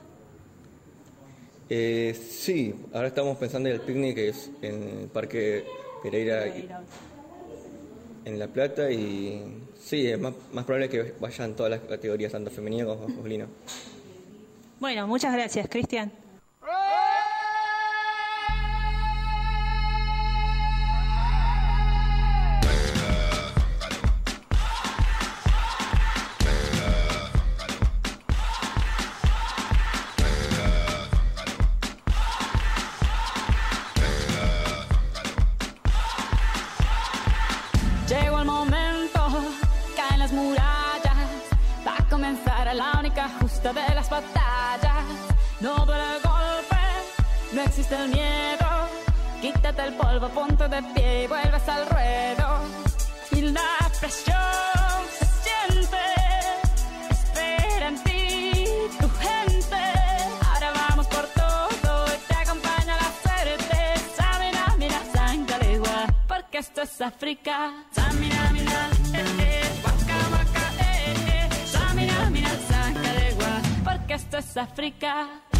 [1.70, 5.64] Eh, sí, ahora estamos pensando en el picnic que es en el Parque
[6.02, 6.44] Pereira
[8.25, 9.43] en La Plata y
[9.79, 13.47] sí, es más, más probable que vayan todas las categorías, tanto femenino como masculino.
[14.81, 16.11] Bueno, muchas gracias, Cristian.
[40.23, 41.31] Las murallas,
[41.85, 45.05] va a comenzar la única justa de las batallas.
[45.61, 46.83] No duele el golpe,
[47.55, 48.69] no existe el miedo.
[49.41, 52.49] Quítate el polvo, ponte de pie y vuelves al ruedo.
[53.33, 56.05] Y la presión se siente,
[57.11, 58.65] espera en ti
[59.01, 59.83] tu gente.
[60.53, 63.77] Ahora vamos por todo y te acompaña la suerte.
[64.17, 67.73] Samina, mira, sangalegua, porque esto es África.
[67.91, 68.91] Samina, mira,
[74.03, 75.52] porque esto es África.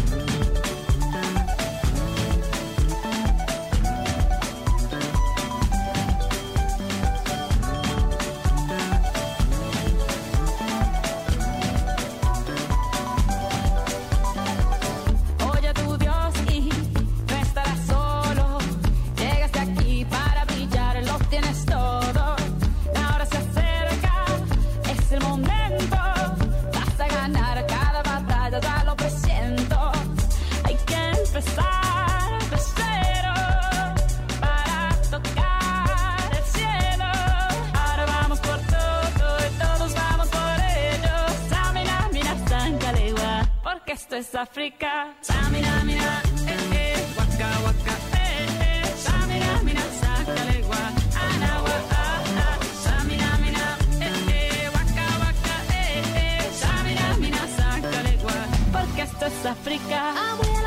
[44.13, 45.13] Es África.
[45.21, 48.93] Samina, mira, eh, eh, waka, waka, eh, eh.
[48.97, 50.83] Samina, mira, sangalegua,
[51.27, 52.57] anawa, ah, ah.
[52.83, 56.51] Samina, mira, eh, eh, waka, waka, eh, eh.
[56.61, 58.37] Samina, mira, sangalegua,
[58.71, 60.13] porque esto es África.
[60.15, 60.62] I'm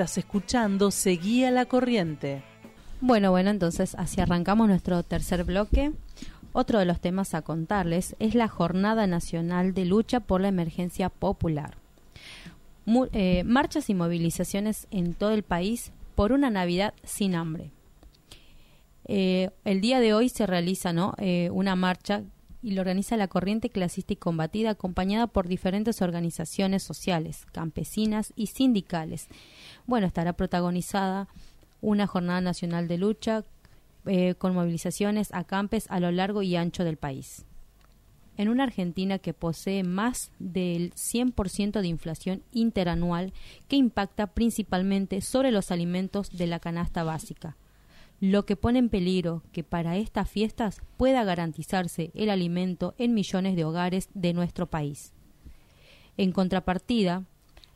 [0.00, 2.42] Estás escuchando Seguía la Corriente.
[3.02, 5.92] Bueno, bueno, entonces así arrancamos nuestro tercer bloque.
[6.54, 11.10] Otro de los temas a contarles es la Jornada Nacional de Lucha por la Emergencia
[11.10, 11.76] Popular.
[13.12, 17.70] Eh, marchas y movilizaciones en todo el país por una Navidad sin hambre.
[19.04, 20.94] Eh, el día de hoy se realiza.
[21.18, 22.22] Eh, una marcha
[22.62, 28.46] y lo organiza la Corriente Clasista y Combatida, acompañada por diferentes organizaciones sociales, campesinas y
[28.46, 29.28] sindicales.
[29.86, 31.28] Bueno, estará protagonizada
[31.80, 33.44] una jornada nacional de lucha
[34.06, 37.44] eh, con movilizaciones a campes a lo largo y ancho del país.
[38.36, 43.34] En una Argentina que posee más del 100% de inflación interanual
[43.68, 47.56] que impacta principalmente sobre los alimentos de la canasta básica,
[48.20, 53.56] lo que pone en peligro que para estas fiestas pueda garantizarse el alimento en millones
[53.56, 55.12] de hogares de nuestro país.
[56.16, 57.24] En contrapartida,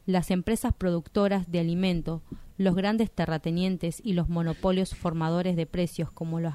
[0.07, 2.23] las empresas productoras de alimentos,
[2.57, 6.55] los grandes terratenientes y los monopolios formadores de precios como los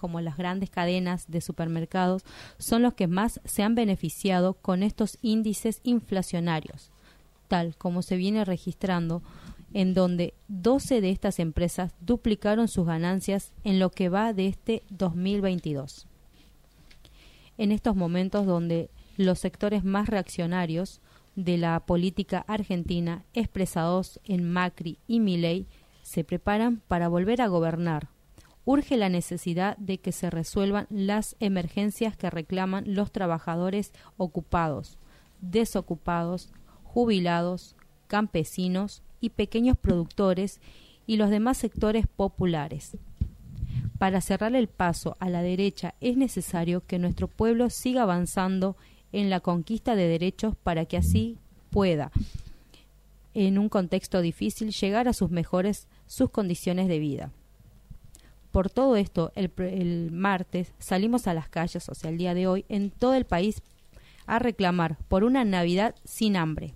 [0.00, 2.22] como las grandes cadenas de supermercados
[2.56, 6.90] son los que más se han beneficiado con estos índices inflacionarios,
[7.48, 9.22] tal como se viene registrando,
[9.74, 14.82] en donde 12 de estas empresas duplicaron sus ganancias en lo que va de este
[14.88, 16.06] 2022.
[17.58, 21.02] En estos momentos donde los sectores más reaccionarios
[21.36, 25.66] de la política argentina expresados en Macri y Milei
[26.02, 28.08] se preparan para volver a gobernar
[28.64, 34.98] urge la necesidad de que se resuelvan las emergencias que reclaman los trabajadores ocupados,
[35.40, 36.52] desocupados,
[36.84, 37.74] jubilados,
[38.06, 40.60] campesinos y pequeños productores
[41.06, 42.96] y los demás sectores populares.
[43.98, 48.76] Para cerrar el paso a la derecha es necesario que nuestro pueblo siga avanzando
[49.12, 51.38] en la conquista de derechos para que así
[51.70, 52.10] pueda,
[53.34, 57.30] en un contexto difícil, llegar a sus mejores sus condiciones de vida.
[58.50, 62.64] Por todo esto, el, martes salimos a las calles, o sea, el día de hoy,
[62.68, 63.62] en todo el país
[64.26, 66.74] a reclamar por una Navidad sin hambre,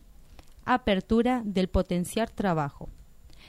[0.64, 2.88] apertura del potenciar trabajo,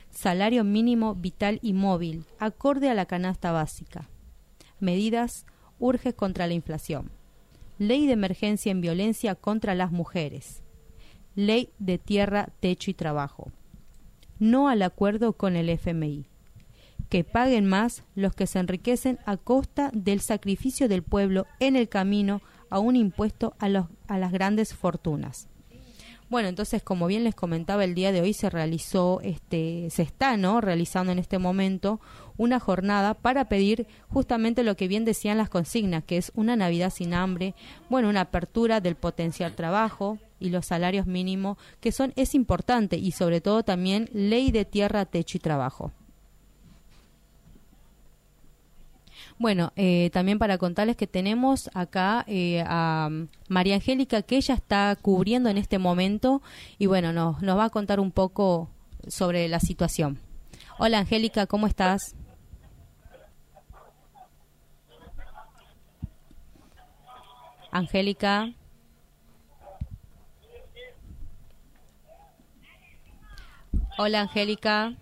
[0.10, 4.10] salario mínimo vital y móvil, acorde a la canasta básica,
[4.80, 5.46] medidas
[5.78, 7.12] urges contra la inflación,
[7.78, 10.64] ley de emergencia en violencia contra las mujeres,
[11.36, 13.52] ley de tierra, techo y trabajo,
[14.40, 16.28] no al acuerdo con el FMI
[17.10, 21.90] que paguen más los que se enriquecen a costa del sacrificio del pueblo en el
[21.90, 23.68] camino a un impuesto a,
[24.08, 25.48] a las grandes fortunas.
[26.28, 30.38] Bueno, entonces, como bien les comentaba, el día de hoy se realizó, este, se está,
[30.38, 30.60] ¿no?
[30.60, 32.00] Realizando en este momento
[32.36, 36.90] una jornada para pedir justamente lo que bien decían las consignas, que es una Navidad
[36.90, 37.54] sin hambre,
[37.90, 43.12] bueno, una apertura del potencial trabajo y los salarios mínimos, que son, es importante, y
[43.12, 45.92] sobre todo también ley de tierra, techo y trabajo.
[49.38, 53.10] Bueno, eh, también para contarles que tenemos acá eh, a
[53.50, 56.42] María Angélica, que ella está cubriendo en este momento
[56.78, 58.70] y bueno, nos, nos va a contar un poco
[59.08, 60.20] sobre la situación.
[60.78, 62.16] Hola Angélica, ¿cómo estás?
[67.72, 68.54] Angélica.
[73.98, 74.96] Hola Angélica.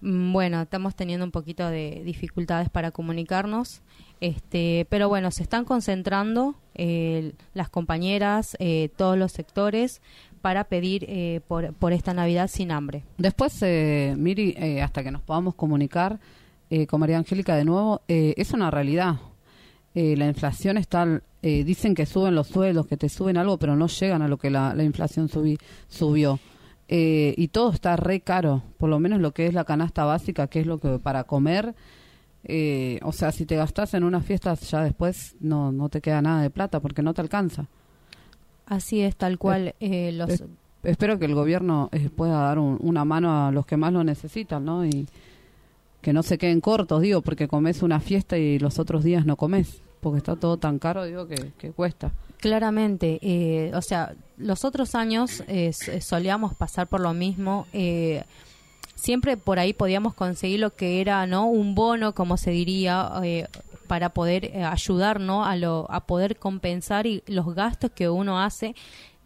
[0.00, 3.80] Bueno, estamos teniendo un poquito de dificultades para comunicarnos,
[4.20, 10.02] este, pero bueno, se están concentrando eh, las compañeras, eh, todos los sectores,
[10.42, 13.04] para pedir eh, por, por esta Navidad sin hambre.
[13.18, 16.20] Después, eh, Miri, eh, hasta que nos podamos comunicar
[16.68, 19.16] eh, con María Angélica de nuevo, es una realidad.
[19.94, 24.20] La inflación está, dicen que suben los sueldos, que te suben algo, pero no llegan
[24.20, 26.38] a lo que la, la inflación subí- subió.
[26.88, 30.46] Eh, y todo está re caro, por lo menos lo que es la canasta básica,
[30.46, 31.74] que es lo que para comer,
[32.44, 36.22] eh, o sea, si te gastas en unas fiestas ya después no, no te queda
[36.22, 37.66] nada de plata porque no te alcanza.
[38.66, 39.74] Así es, tal cual.
[39.80, 40.44] eh, los, Es-
[40.84, 44.04] espero que el gobierno eh, pueda dar un- una mano a los que más lo
[44.04, 44.84] necesitan, ¿no?
[44.86, 45.06] Y
[46.02, 49.34] que no se queden cortos, digo, porque comes una fiesta y los otros días no
[49.34, 52.12] comes, porque está todo tan caro, digo, que, que cuesta.
[52.50, 57.66] Claramente, eh, o sea, los otros años eh, s- solíamos pasar por lo mismo.
[57.72, 58.22] eh,
[58.94, 61.48] siempre por ahí podíamos conseguir lo que era, ¿no?
[61.48, 63.48] Un bono, como se diría, eh,
[63.88, 65.44] para poder eh, ayudar, ¿no?
[65.44, 68.76] A, lo, a poder compensar y los gastos que uno hace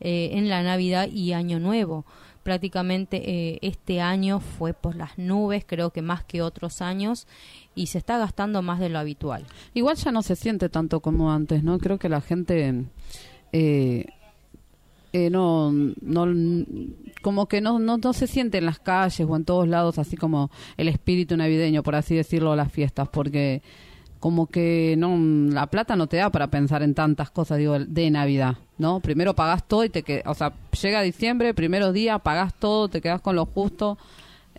[0.01, 2.07] eh, en la Navidad y Año Nuevo.
[2.43, 7.27] Prácticamente eh, este año fue por las nubes, creo que más que otros años,
[7.75, 9.45] y se está gastando más de lo habitual.
[9.75, 11.79] Igual ya no se siente tanto como antes, ¿no?
[11.79, 12.87] Creo que la gente
[13.53, 14.07] eh,
[15.13, 16.65] eh, no, no,
[17.23, 20.17] como que no, no, no se siente en las calles o en todos lados así
[20.17, 23.63] como el espíritu navideño, por así decirlo, las fiestas, porque
[24.21, 25.17] como que no
[25.53, 29.01] la plata no te da para pensar en tantas cosas, digo, de Navidad, ¿no?
[29.01, 33.01] Primero pagás todo y te que o sea, llega diciembre, primeros días, pagás todo, te
[33.01, 33.99] quedás con lo justo.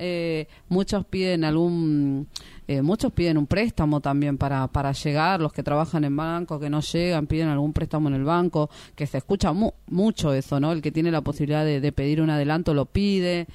[0.03, 2.28] Eh, muchos piden algún
[2.68, 6.70] eh, muchos piden un préstamo también para, para llegar, los que trabajan en banco, que
[6.70, 10.72] no llegan, piden algún préstamo en el banco, que se escucha mu- mucho eso, ¿no?
[10.72, 13.45] El que tiene la posibilidad de, de pedir un adelanto lo pide.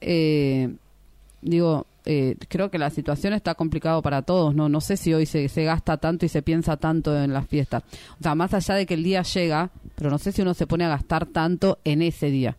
[0.00, 0.74] Eh,
[1.42, 4.68] digo, eh, creo que la situación está complicado para todos, ¿no?
[4.68, 7.82] No sé si hoy se, se gasta tanto y se piensa tanto en las fiestas.
[8.20, 10.66] O sea, más allá de que el día llega, pero no sé si uno se
[10.66, 12.56] pone a gastar tanto en ese día.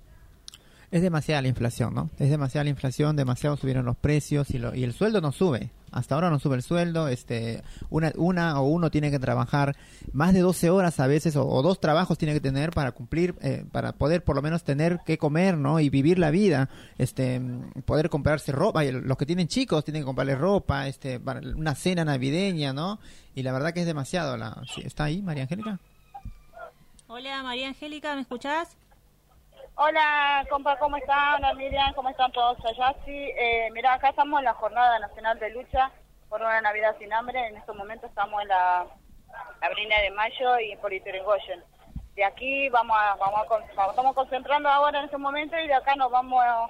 [0.92, 2.10] Es demasiada la inflación, ¿no?
[2.20, 5.72] Es demasiada la inflación, demasiado subieron los precios y, lo- y el sueldo no sube.
[5.96, 9.78] Hasta ahora no sube el sueldo, este, una, una o uno tiene que trabajar
[10.12, 13.64] más de 12 horas a veces o, dos trabajos tiene que tener para cumplir, eh,
[13.72, 15.80] para poder por lo menos tener que comer, ¿no?
[15.80, 17.42] Y vivir la vida, este,
[17.86, 18.84] poder comprarse ropa.
[18.84, 23.00] Y los que tienen chicos tienen que comprarle ropa, este, para una cena navideña, ¿no?
[23.34, 24.36] Y la verdad que es demasiado.
[24.36, 25.80] La, ¿Está ahí María Angélica?
[27.08, 28.76] Hola María Angélica, ¿me escuchás?
[29.78, 31.36] Hola, compa, ¿cómo están?
[31.36, 32.96] Hola, Miriam, ¿cómo están todos allá?
[33.06, 35.92] Sí, eh, mira, acá estamos en la Jornada Nacional de Lucha
[36.30, 37.46] por una Navidad sin hambre.
[37.48, 38.86] En estos momentos estamos en la
[39.62, 41.62] Avenida de Mayo y por Ituringoyen.
[42.16, 45.96] De aquí vamos a, vamos a, estamos concentrando ahora en este momento y de acá
[45.96, 46.68] nos vamos a-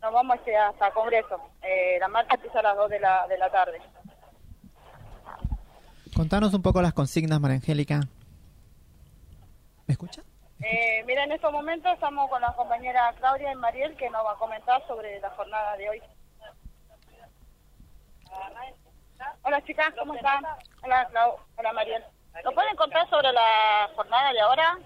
[0.00, 1.40] nos vamos este, hasta Congreso.
[1.62, 3.82] Eh, la marcha empieza a las 2 de la, de la tarde.
[6.14, 7.98] Contanos un poco las consignas, María Angélica.
[9.88, 10.22] ¿Me escucha?
[10.60, 14.32] Eh, mira, en estos momentos estamos con la compañera Claudia y Mariel que nos va
[14.32, 16.02] a comentar sobre la jornada de hoy.
[19.42, 20.44] Hola chicas, ¿cómo están?
[20.82, 22.04] Hola Clau, hola Mariel.
[22.44, 24.78] ¿Nos pueden contar sobre la jornada de ahora?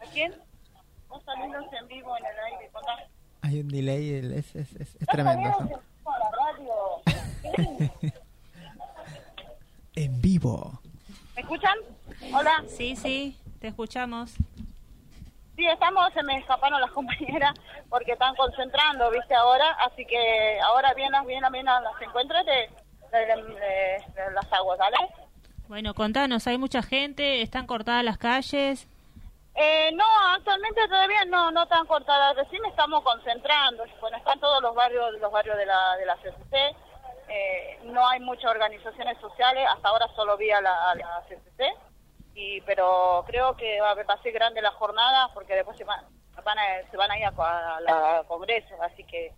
[0.00, 0.34] ¿A quién?
[1.08, 2.96] Vos saliendo en vivo en el aire, contá.
[3.42, 5.48] Hay un delay, el- es, es, es, es tremendo.
[5.48, 5.82] eso.
[9.98, 10.80] En vivo.
[11.34, 11.76] ¿Me escuchan?
[12.32, 12.62] Hola.
[12.68, 14.30] Sí, sí, te escuchamos.
[15.56, 17.52] Sí, estamos, se me escaparon las compañeras
[17.90, 22.70] porque están concentrando, viste, ahora, así que ahora vienen, vienen, vienen a las encuentros de,
[23.10, 24.96] de, de- de- de las aguas, ¿vale?
[25.66, 28.86] Bueno, contanos, hay mucha gente, están cortadas las calles.
[29.56, 30.04] Eh, no,
[30.36, 35.32] actualmente todavía no, no tan cortadas, recién estamos concentrando, bueno, están todos los barrios, los
[35.32, 36.76] barrios de la, de la CCC,
[37.28, 41.64] eh, no hay muchas organizaciones sociales, hasta ahora solo vi a la, a la CCC,
[42.34, 45.84] y, pero creo que va a, va a ser grande la jornada porque después se
[45.84, 46.04] van,
[46.44, 49.32] van a, se van a ir al Congreso, así que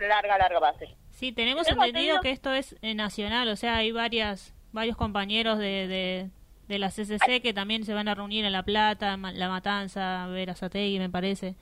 [0.00, 0.88] larga, larga va a ser.
[1.10, 5.88] Sí, tenemos entendido que esto es eh, nacional, o sea, hay varias varios compañeros de,
[5.88, 6.30] de,
[6.68, 10.98] de la CCC que también se van a reunir en La Plata, La Matanza, Verazategui,
[10.98, 11.54] me parece.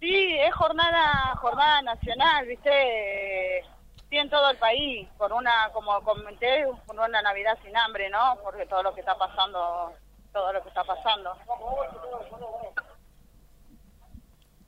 [0.00, 3.64] Sí, es jornada jornada nacional, ¿viste?
[4.08, 8.08] Eh, Sí, en todo el país, por una, como comenté, por una Navidad sin hambre,
[8.08, 8.38] ¿no?
[8.42, 9.92] Porque todo lo que está pasando,
[10.32, 11.36] todo lo que está pasando.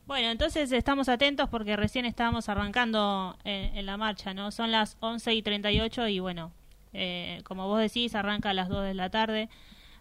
[0.06, 4.50] Bueno, entonces estamos atentos porque recién estábamos arrancando en, en la marcha, ¿no?
[4.50, 6.52] Son las 11 y 38 y bueno,
[6.92, 9.48] eh, como vos decís, arranca a las 2 de la tarde,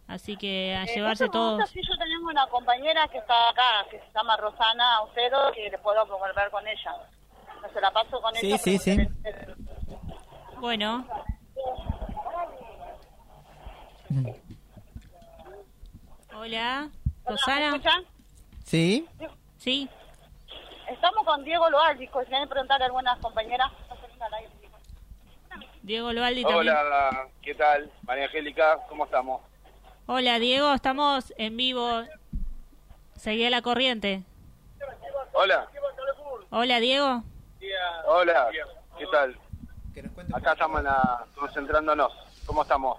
[0.07, 1.69] así que a Eh, llevarse este todos.
[1.69, 5.77] Sí, yo tenemos una compañera que está acá, que se llama Rosana Aucedo, que le
[5.77, 6.95] puedo volver con ella.
[7.61, 8.57] No se la paso con Sí, ella.
[8.57, 9.07] sí, sí.
[10.59, 11.05] Bueno,
[16.35, 16.89] hola,
[17.25, 17.71] Rosana.
[17.71, 18.03] ¿Me escuchan?
[18.63, 19.07] ¿Sí?
[19.57, 19.89] Sí.
[20.89, 23.71] Estamos con Diego Loaldi, si quieren preguntarle a algunas compañeras.
[25.81, 26.59] Diego Loaldi también.
[26.75, 27.91] Hola, ¿qué tal?
[28.03, 29.41] María Angélica, ¿cómo estamos?
[30.07, 32.03] Hola, Diego, estamos en vivo.
[33.15, 34.23] Seguí la corriente.
[35.33, 35.67] Hola,
[36.51, 37.23] Hola, Diego.
[38.05, 38.49] Hola,
[38.97, 39.35] ¿qué tal?
[40.33, 42.11] Acá estamos en la- concentrándonos.
[42.45, 42.97] ¿Cómo estamos?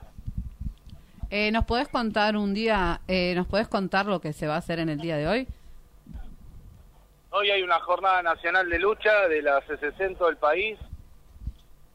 [1.31, 4.59] Eh, ¿Nos podés contar un día, eh, nos podés contar lo que se va a
[4.59, 5.49] hacer en el día de hoy?
[7.31, 10.77] Hoy hay una jornada nacional de lucha de la CCC en todo el país,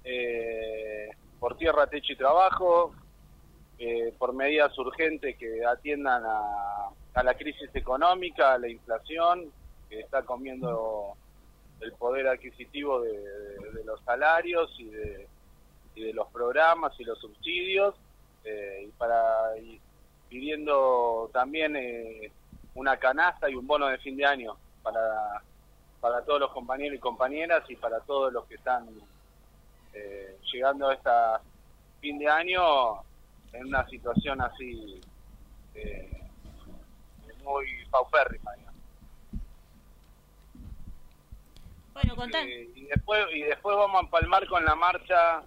[0.05, 1.09] eh,
[1.39, 2.93] por tierra, techo y trabajo,
[3.77, 9.51] eh, por medidas urgentes que atiendan a, a la crisis económica, a la inflación,
[9.89, 11.15] que está comiendo
[11.81, 13.13] el poder adquisitivo de,
[13.85, 15.27] los salarios y de,
[15.95, 17.95] y de los programas y los subsidios,
[18.43, 19.79] eh, y para y
[20.29, 22.31] pidiendo también eh,
[22.75, 25.41] una canasta y un bono de fin de año para,
[26.01, 28.87] para todos los compañeros y compañeras y para todos los que están
[29.93, 31.41] eh, llegando a esta
[32.01, 33.01] fin de año
[33.53, 34.99] en una situación así
[35.73, 36.21] eh,
[37.43, 38.51] muy paupérrima.
[38.55, 38.75] digamos.
[41.95, 42.43] Bueno, contá.
[42.43, 45.41] Y después y después vamos a empalmar con la marcha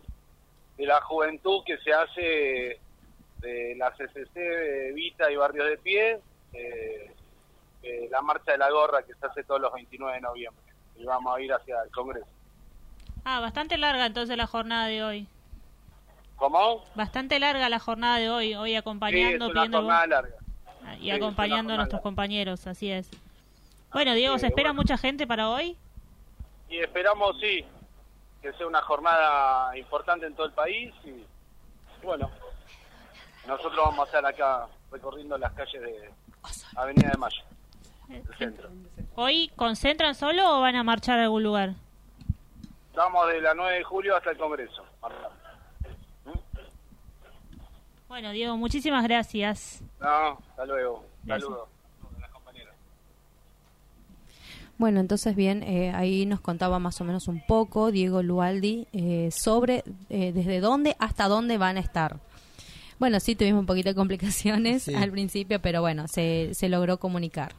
[0.79, 2.81] de la juventud que se hace
[3.41, 6.21] de la CCC de Vita y Barrios de Pie,
[6.55, 7.15] eh,
[7.83, 10.63] eh, la marcha de la gorra que se hace todos los 29 de noviembre.
[10.97, 12.27] Y vamos a ir hacia el Congreso.
[13.25, 15.27] Ah, bastante larga entonces la jornada de hoy.
[16.37, 16.83] ¿Cómo?
[16.95, 20.37] Bastante larga la jornada de hoy, hoy Sí, es acompañando, una pidiendo jornada larga.
[20.87, 23.11] Ah, y Sí, acompañando a nuestros compañeros, así es.
[23.93, 24.83] Bueno, Diego, ¿se espera bueno.
[24.83, 25.77] mucha gente para hoy?
[26.69, 27.65] Y esperamos, sí,
[28.43, 30.95] que sea una jornada importante en todo el país.
[31.05, 31.25] Y
[32.05, 32.31] bueno,
[33.47, 36.11] nosotros vamos a estar acá recorriendo las calles de
[36.77, 37.43] Avenida de Mayo,
[38.09, 38.69] el centro.
[39.15, 41.75] ¿Hoy concentran solo o van a marchar a algún lugar?
[42.95, 44.85] Vamos de la 9 de julio hasta el Congreso.
[48.09, 49.83] Bueno, Diego, muchísimas gracias.
[50.01, 51.05] No, hasta luego.
[51.27, 51.69] Saludos.
[54.79, 59.29] Bueno, entonces bien, eh, ahí nos contaba más o menos un poco Diego Lualdi eh,
[59.33, 62.21] sobre eh, desde dónde hasta dónde van a estar.
[63.01, 64.95] Bueno, sí tuvimos un poquito de complicaciones Sí.
[64.95, 67.55] al principio, pero bueno, se, se logró comunicar.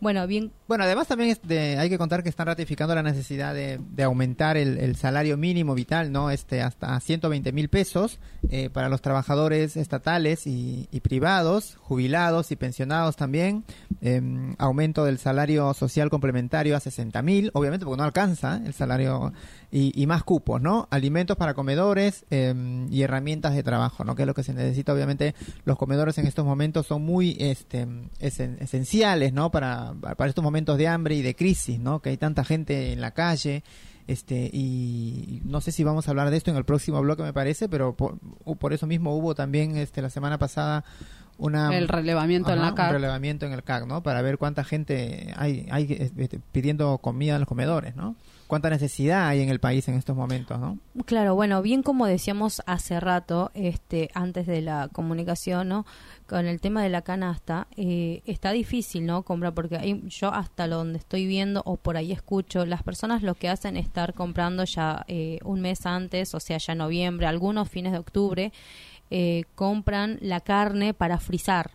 [0.00, 1.40] Bueno, bien, Bueno, además también es
[1.78, 6.30] hay que contar que están ratificando la necesidad de, aumentar el, salario mínimo vital, ¿no?
[6.30, 8.18] Este, hasta 120 mil pesos
[8.50, 13.64] eh, para los trabajadores estatales y, y privados, jubilados y pensionados también.
[14.00, 19.32] Em, aumento del salario social complementario a 60 mil, obviamente porque no alcanza el salario
[19.70, 20.88] y, y más cupos, ¿no?
[20.90, 24.14] Alimentos para comedores em, y herramientas de trabajo, ¿no?
[24.14, 24.92] Que es lo que se necesita.
[24.92, 25.34] Obviamente
[25.64, 27.86] los comedores en estos momentos son muy este,
[28.20, 29.50] esen- esenciales, ¿no?
[29.50, 32.00] Para, para estos momentos de hambre y de crisis, ¿no?
[32.00, 33.62] Que hay tanta gente en la calle.
[34.06, 37.32] Este, y no sé si vamos a hablar de esto en el próximo bloque, me
[37.32, 38.18] parece, pero por,
[38.58, 40.84] por eso mismo hubo también este, la semana pasada
[41.38, 42.92] una El relevamiento en la un CAC.
[42.92, 44.02] relevamiento en el CAC, ¿no?
[44.02, 48.14] Para ver cuánta gente hay, hay este, pidiendo comida en los comedores, ¿no?
[48.46, 50.78] Cuánta necesidad hay en el país en estos momentos, ¿no?
[51.04, 55.84] Claro, bueno, bien como decíamos hace rato, este, antes de la comunicación, ¿no?
[56.28, 59.22] Con el tema de la canasta, eh, está difícil, ¿no?
[59.22, 63.22] Comprar, porque hay- yo hasta lo donde estoy viendo o por ahí escucho, las personas
[63.22, 67.26] lo que hacen es estar comprando ya eh, un mes antes, o sea, ya noviembre,
[67.26, 68.52] algunos fines de octubre,
[69.10, 71.70] eh, compran la carne para frizar,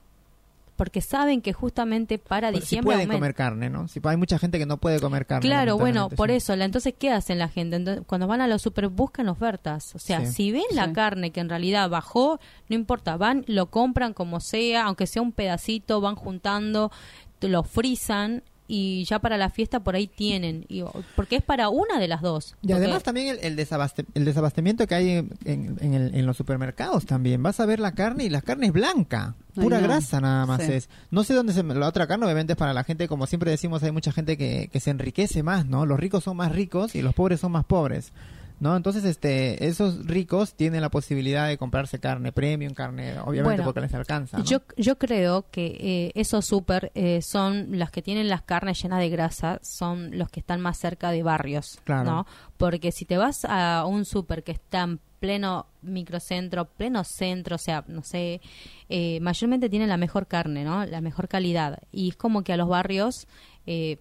[0.81, 3.15] porque saben que justamente para Bueno, si diciembre pueden aumenta.
[3.19, 3.87] comer carne, ¿no?
[3.87, 5.47] Si hay mucha gente que no puede comer carne.
[5.47, 6.37] Claro, bueno, por sí.
[6.37, 7.75] eso, la- entonces, ¿qué hacen la gente?
[7.75, 9.93] Entonces, cuando van a los super buscan ofertas.
[9.93, 10.33] O sea, Sí.
[10.33, 10.93] si ven la Sí.
[10.93, 15.33] carne que en realidad bajó, no importa, van, lo compran como sea, aunque sea un
[15.33, 16.91] pedacito, van juntando,
[17.41, 18.41] lo frisan
[18.73, 20.65] y ya para la fiesta por ahí tienen.
[20.69, 20.81] Y,
[21.17, 22.55] porque es para una de las dos.
[22.61, 26.15] Y Porque- además también el, el, desabaste- el desabastamiento que hay en, en- en el-
[26.15, 27.43] en los supermercados también.
[27.43, 29.35] Vas a ver la carne y la carne es blanca.
[29.57, 29.87] Ay, Pura no.
[29.87, 30.71] grasa nada más Sí.
[30.71, 30.89] es.
[31.09, 31.63] No sé dónde se...
[31.63, 34.69] La otra carne obviamente es para la gente, como siempre decimos, hay mucha gente que,
[34.71, 35.85] que se enriquece más, ¿no?
[35.85, 38.13] Los ricos son más ricos y los pobres son más pobres.
[38.61, 38.77] ¿No?
[38.77, 43.81] Entonces, este, esos ricos tienen la posibilidad de comprarse carne premium, carne, obviamente Bueno, porque
[43.81, 44.37] les alcanza.
[44.37, 44.43] ¿no?
[44.43, 48.99] Yo, yo creo que eh, esos súper eh, son los que tienen las carnes llenas
[48.99, 52.03] de grasa, son los que están más cerca de barrios, Claro.
[52.11, 52.27] ¿no?
[52.57, 57.59] Porque si te vas a un súper que está en pleno microcentro, pleno centro, o
[57.59, 58.41] sea, no sé,
[58.89, 60.83] eh, mayormente tienen la mejor carne, ¿no?
[60.85, 61.79] La mejor calidad.
[61.91, 63.27] Y es como que a los barrios
[63.67, 63.99] eh,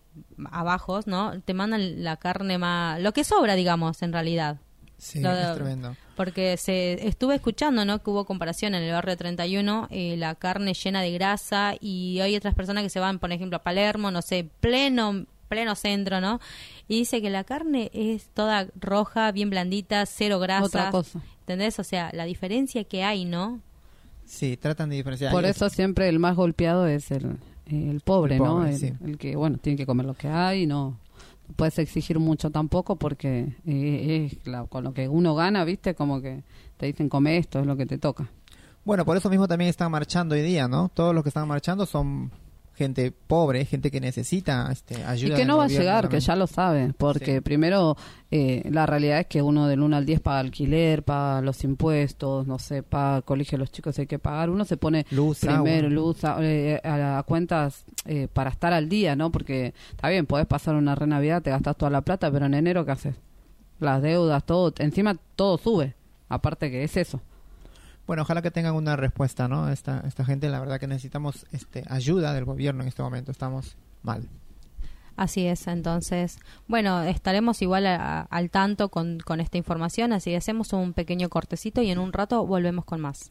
[0.51, 1.41] abajos, ¿no?
[1.43, 3.01] Te mandan la carne más...
[3.01, 4.59] Lo que sobra, digamos, en realidad.
[4.99, 5.97] Sí, Lo- es tremendo.
[6.17, 8.03] Porque se estuve escuchando, ¿no?
[8.03, 12.37] Que hubo comparación en el barrio 31, eh, la carne llena de grasa y hay
[12.37, 16.41] otras personas que se van, por ejemplo, a Palermo, no sé, pleno pleno centro, ¿no?
[16.87, 20.65] Y dice que la carne es toda roja, bien blandita, cero grasa.
[20.65, 21.21] Otra cosa.
[21.41, 21.79] ¿Entendés?
[21.81, 23.61] O sea, la diferencia que hay, ¿no?
[24.25, 25.33] Sí, tratan de diferenciar.
[25.33, 27.37] Por eso siempre el más golpeado es el,
[27.67, 28.57] el pobre, El ¿no?
[28.57, 28.93] pobre, El, sí.
[29.05, 30.97] el que, bueno, tiene que comer lo que hay, no
[31.57, 35.95] puedes exigir mucho tampoco porque eh, es la- con lo que uno gana, ¿viste?
[35.95, 36.43] Como que
[36.77, 38.29] te dicen, come esto, es lo que te toca.
[38.85, 40.91] Bueno, por eso mismo también están marchando hoy día, ¿no?
[40.95, 42.31] Todos los que están marchando son
[42.81, 45.35] gente pobre, gente que necesita este, ayuda.
[45.35, 47.95] Y que no va a llegar, que ya lo sabe, porque primero
[48.31, 52.47] eh, la realidad es que uno del 1 al 10 paga alquiler, paga los impuestos,
[52.47, 55.41] no sé, paga el colegio de los chicos hay que pagar, uno se pone Luz,
[55.41, 55.91] primero agua.
[55.91, 59.31] luz a, eh, a cuentas eh, para estar al día, ¿no?
[59.31, 62.87] Porque está bien, podés pasar una renavidad, te gastas toda la plata, pero en enero
[62.87, 63.17] ¿qué haces?
[63.79, 65.95] Las deudas, todo, encima todo sube,
[66.31, 67.21] aparte que es eso.
[68.11, 69.69] Bueno, ojalá que tengan una respuesta, ¿no?
[69.69, 73.31] Esta, esta gente, la verdad que necesitamos este, ayuda del gobierno en este momento.
[73.31, 74.29] Estamos mal.
[75.15, 80.73] Así es, entonces, bueno, estaremos igual al tanto con, con esta información, así que hacemos
[80.73, 83.31] un pequeño cortecito y en un rato volvemos con más.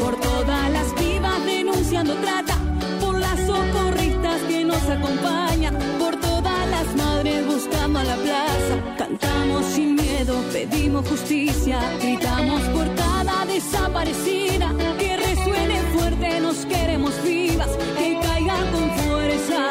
[0.00, 2.56] por todas las vivas denunciando trata,
[3.00, 8.96] por las socorristas que nos acompañan, por todas las madres buscando a la plaza.
[8.98, 17.70] Cantamos sin miedo, pedimos justicia, gritamos por cada desaparecida, que resuene fuerte, nos queremos vivas,
[17.96, 19.68] que caiga con fuerza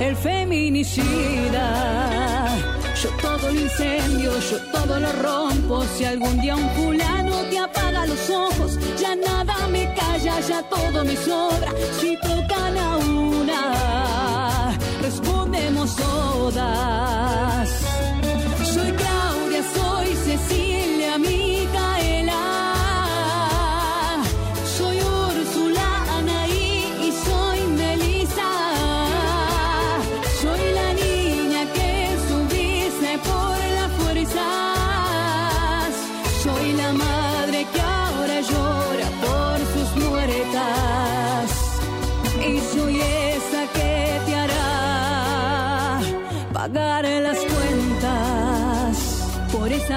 [0.00, 1.66] el feminicida.
[3.02, 5.84] Yo todo lo incendio, yo todo lo rompo.
[5.94, 7.44] Si algún día un fulano
[7.94, 11.72] apaga los ojos, ya nada me calla, ya todo me sobra.
[12.00, 17.68] Si tocan a una, respondemos todas.
[18.72, 21.53] Soy Claudia, soy Cecilia, Micaela.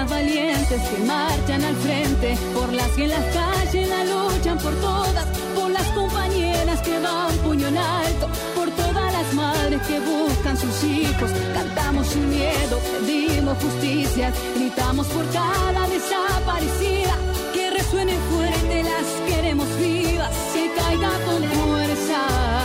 [0.08, 5.26] Valientes que marchan al frente, por las que en las calles la luchan por todas,
[5.54, 10.84] por las compañeras que van puño en alto, por todas las madres que buscan sus
[10.84, 11.30] hijos.
[11.54, 17.14] Cantamos sin miedo, pedimos justicia, gritamos por cada desaparecida.
[17.52, 22.57] Que resuene fuerte, las queremos vivas, que caiga con fuerza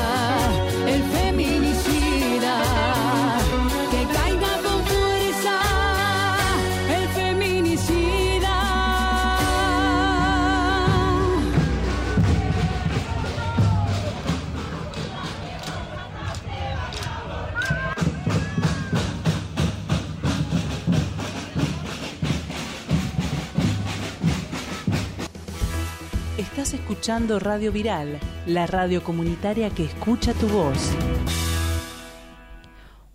[27.03, 30.89] escuchando Radio Viral, la radio comunitaria que escucha tu voz.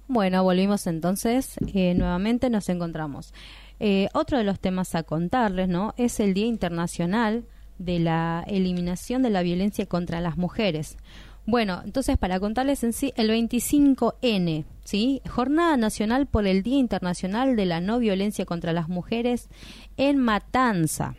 [0.07, 1.55] Bueno, volvimos entonces.
[1.73, 3.33] eh, nuevamente nos encontramos.
[3.81, 5.95] Eh, otro de los temas a contarles, ¿no?
[5.97, 7.47] Es el Día Internacional
[7.79, 10.99] de la Eliminación de la Violencia contra las Mujeres.
[11.47, 15.23] Bueno, entonces para contarles en sí, el 25N, ¿sí?
[15.31, 19.49] Jornada Nacional por el Día Internacional de la No Violencia contra las Mujeres
[19.97, 21.15] en Matanza.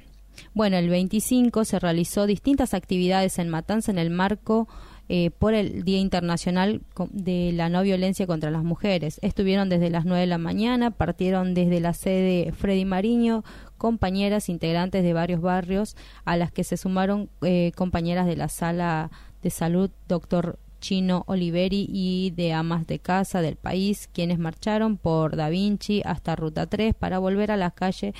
[0.53, 4.67] Bueno, el 25 se realizó distintas actividades en Matanza en el marco
[5.11, 9.19] eh, por el Día Internacional de la No Violencia contra las Mujeres.
[9.23, 13.43] Estuvieron desde las 9 de la mañana, partieron desde la sede Freddy Mariño,
[13.79, 19.09] compañeras integrantes de varios barrios, a las que se sumaron eh, compañeras de la sala
[19.41, 25.35] de salud, doctor Chino Oliveri y de amas de casa del país, quienes marcharon por
[25.35, 28.13] Da Vinci hasta Ruta 3 para volver a la calle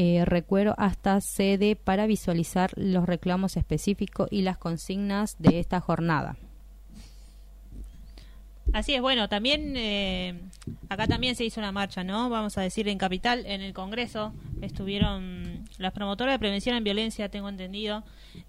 [0.00, 6.36] eh, Recuero hasta sede para visualizar los reclamos específicos y las consignas de esta jornada.
[8.72, 10.38] Así es, bueno, también eh,
[10.88, 12.30] acá también se hizo una marcha, ¿no?
[12.30, 17.28] Vamos a decir en Capital, en el Congreso, estuvieron las promotoras de prevención en violencia,
[17.28, 18.04] tengo entendido.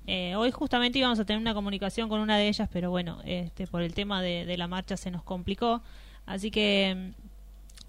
[0.05, 3.65] Eh, hoy justamente íbamos a tener una comunicación con una de ellas, pero bueno, este,
[3.65, 5.81] por el tema de, la marcha se nos complicó.
[6.27, 7.13] Así que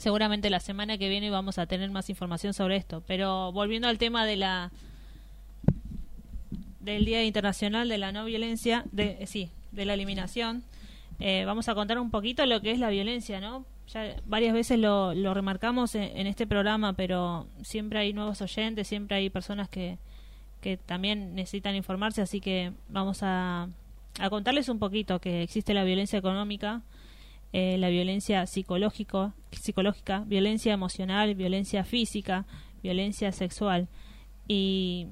[0.01, 3.03] seguramente la semana que viene vamos a tener más información sobre esto.
[3.07, 4.73] Pero volviendo al tema de la
[6.81, 10.65] del Día Internacional de la No Violencia, de, eh, sí, de la eliminación,
[11.19, 13.67] eh, vamos a contar un poquito lo que es la violencia, ¿no?
[13.89, 18.89] Ya varias veces lo, lo remarcamos en, en este programa, pero siempre hay nuevos oyentes,
[18.89, 19.99] siempre hay personas que,
[20.61, 23.69] que también necesitan informarse, así que vamos a,
[24.19, 26.83] a contarles un poquito que existe la violencia económica,
[27.53, 32.47] eh, la violencia psicológico, psicológica, violencia emocional, violencia física,
[32.83, 33.89] violencia sexual
[34.49, 35.07] y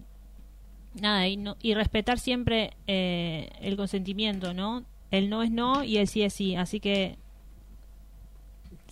[1.01, 4.85] nada y, no- y respetar siempre eh, el consentimiento, ¿no?
[5.11, 7.17] El no es no y el sí es sí, así que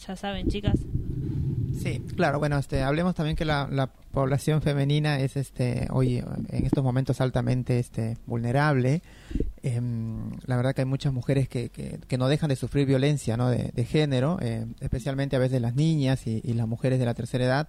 [0.06, 0.78] ya saben, chicas.
[1.78, 6.64] Sí, claro, bueno, este, hablemos también que la, la población femenina es este hoy en
[6.64, 9.02] estos momentos altamente este vulnerable.
[9.62, 13.50] Em, la verdad que hay muchas mujeres que, que, no dejan de sufrir violencia ¿no?
[13.50, 17.44] de, de género, eh, especialmente a veces las niñas y, las mujeres de la tercera
[17.44, 17.68] edad.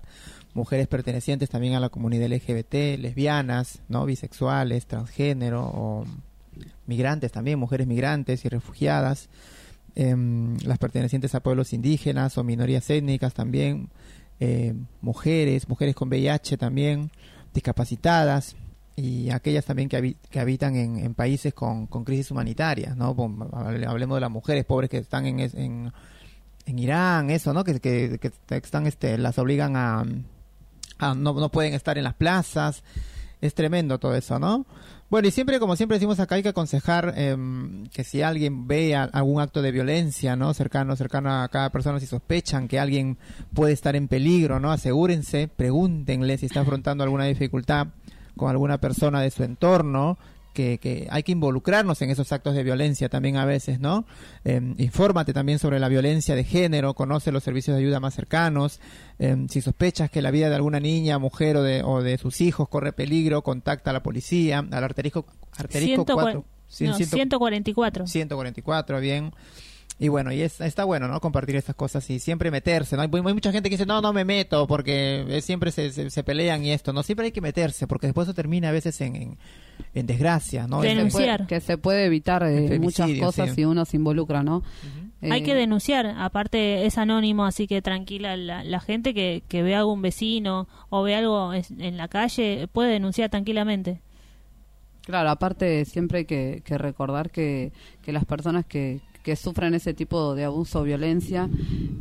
[0.53, 6.05] mujeres pertenecientes también a la comunidad LGBT, lesbianas, no bisexuales, transgénero o
[6.85, 9.27] migrantes también, mujeres migrantes y refugiadas,
[9.95, 13.89] em, las pertenecientes a pueblos indígenas o minorías étnicas también,
[14.39, 17.11] eh, mujeres, mujeres con VIH también,
[17.53, 18.55] discapacitadas
[18.95, 23.15] y aquellas también que, habi- que habitan en, países con, con crisis humanitarias, ¿no?
[23.85, 25.91] Hablemos de las mujeres pobres que están en, en,
[26.65, 27.63] en Irán, eso, ¿no?
[27.63, 30.03] Que, que, que están, este, las obligan a,
[30.99, 32.83] a no, no pueden estar en las plazas.
[33.39, 34.65] Es tremendo todo eso, ¿no?
[35.09, 38.93] Bueno, y siempre, como siempre decimos acá, hay que aconsejar em, que si alguien ve
[38.93, 40.53] a- algún acto de violencia, ¿no?
[40.53, 43.17] Cercano, cercano a cada persona, si sospechan que alguien
[43.53, 44.69] puede estar en peligro, ¿no?
[44.71, 47.87] Asegúrense, pregúntenle si está afrontando alguna dificultad
[48.35, 50.17] con alguna persona de su entorno,
[50.57, 54.05] que, que hay que involucrarnos en esos actos de violencia también a veces, ¿no?
[54.43, 58.79] Eh, infórmate también sobre la violencia de género, conoce los servicios de ayuda más cercanos,
[59.19, 62.41] eh, si sospechas que la vida de alguna niña, mujer o de, o de sus
[62.41, 68.07] hijos corre peligro, contacta a la policía, al arterisco, arterisco Ciento cua- 4, no, 144.
[68.07, 69.31] 144, bien.
[69.99, 71.19] Y bueno, y es, está bueno, ¿no?
[71.19, 73.01] Compartir estas cosas y siempre meterse, ¿no?
[73.01, 76.11] Hay, hay mucha gente que dice, no, no me meto porque eh, siempre se, se,
[76.11, 77.01] se pelean y esto, ¿no?
[77.01, 79.37] Siempre hay que meterse porque después eso termina a veces en, en,
[79.95, 80.81] en desgracia, ¿no?
[80.81, 81.37] Que se Denunciar.
[81.39, 83.55] puede- que se puede evitar eh, El muchas cosas sí.
[83.55, 84.61] si uno se involucra, ¿no?
[85.19, 89.63] Hay Eh, que denunciar, aparte es anónimo, así que tranquila la, la gente que, que
[89.63, 93.99] ve a algún vecino o ve algo en la calle puede denunciar tranquilamente.
[95.01, 97.71] Claro, aparte siempre hay que, que recordar que,
[98.03, 101.49] que las personas que, que sufren ese tipo de abuso o violencia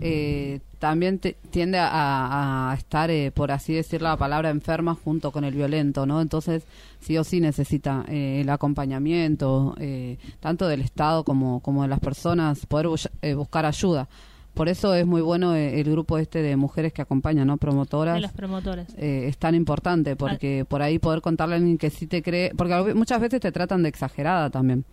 [0.01, 5.33] eh, también te- tiende a, a estar, eh, por así decir la palabra, enferma junto
[5.33, 6.21] con el violento, ¿no?
[6.21, 6.63] Entonces,
[7.01, 11.99] sí o sí necesita eh, el acompañamiento, eh, tanto del Estado como, como de las
[12.01, 14.09] personas, poder bus- eh, buscar ayuda.
[14.55, 17.57] Por eso es muy bueno el grupo este de mujeres que acompañan, ¿no?
[17.59, 18.87] Promotoras De las promotoras.
[18.97, 22.53] eh, es tan importante porque por ahí poder contarle a alguien que sí te cree,
[22.57, 24.85] porque muchas veces te tratan de exagerada también.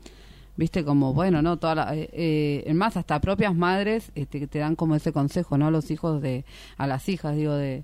[0.55, 1.57] Viste, como, bueno, ¿no?
[1.57, 5.11] Toda la, eh, eh, en más, hasta propias madres eh, te, te dan como ese
[5.11, 5.67] consejo, ¿no?
[5.67, 6.45] A los hijos de,
[6.77, 7.83] a las hijas, digo, de,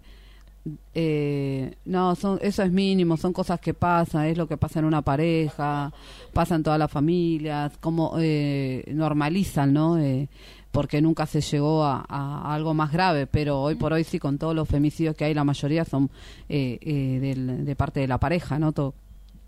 [0.94, 4.86] eh, no, son, eso es mínimo, son cosas que pasan, es lo que pasa en
[4.86, 5.92] una pareja,
[6.34, 9.98] pasa en todas las familias, como eh, normalizan, ¿no?
[9.98, 10.28] Eh,
[10.72, 14.54] porque nunca se llegó a, algo más grave, pero hoy por hoy sí, con todos
[14.54, 16.12] los femicidios que hay, la mayoría son
[16.48, 18.72] del- de parte de la pareja, ¿no?
[18.74, 18.94] To-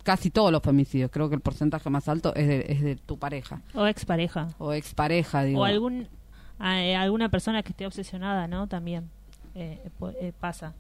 [0.04, 3.18] casi todos los femicidios, creo que el porcentaje más alto es de, es de tu
[3.18, 3.62] pareja.
[3.74, 4.48] O expareja.
[4.58, 5.62] O expareja, digo.
[5.62, 6.08] O algún,
[6.64, 8.68] eh, alguna persona que esté obsesionada, ¿no?
[8.68, 9.10] También
[9.56, 10.74] eh, pu- eh, pasa.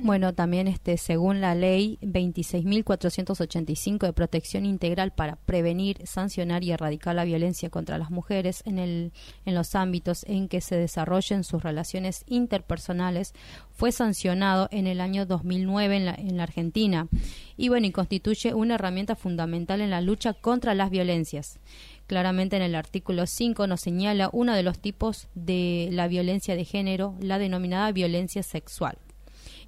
[0.00, 7.16] Bueno, también este, según la ley 26.485 de protección integral para prevenir, sancionar y erradicar
[7.16, 9.12] la violencia contra las mujeres en, el,
[9.44, 13.34] en los ámbitos en que se desarrollen sus relaciones interpersonales,
[13.72, 17.08] fue sancionado en el año 2009 en la, en la Argentina
[17.56, 21.58] y bueno, y constituye una herramienta fundamental en la lucha contra las violencias.
[22.06, 26.64] Claramente en el artículo 5 nos señala uno de los tipos de la violencia de
[26.64, 28.96] género, la denominada violencia sexual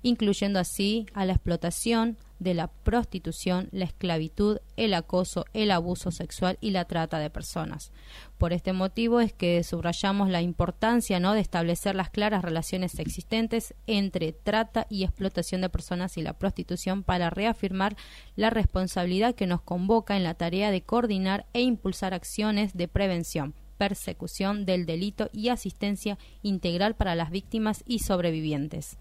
[0.03, 6.57] incluyendo así a la explotación de la prostitución, la esclavitud, el acoso, el abuso sexual
[6.61, 7.93] y la trata de personas.
[8.39, 11.35] Por este motivo es que subrayamos la importancia ¿no?
[11.35, 17.03] de establecer las claras relaciones existentes entre trata y explotación de personas y la prostitución
[17.03, 17.95] para reafirmar
[18.37, 23.55] la responsabilidad que nos convoca en la tarea de coordinar e impulsar acciones de prevención
[23.77, 28.99] persecución del delito y asistencia integral para las víctimas y sobrevivientes.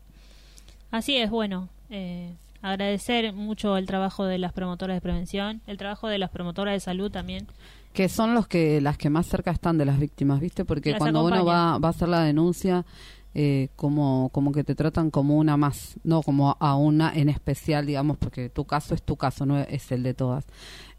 [0.92, 6.08] Así es, bueno, eh, agradecer mucho el trabajo de las promotoras de prevención, el trabajo
[6.08, 7.48] de las promotoras de salud también.
[7.94, 10.64] que son los que las que más cerca están de las víctimas, ¿viste?
[10.66, 12.86] Porque Las cuando uno va, va a hacer la denuncia,
[13.34, 17.86] eh, como, como que te tratan como una más, no como a una en especial,
[17.88, 20.46] digamos, porque tu caso es tu caso, no es el de todas.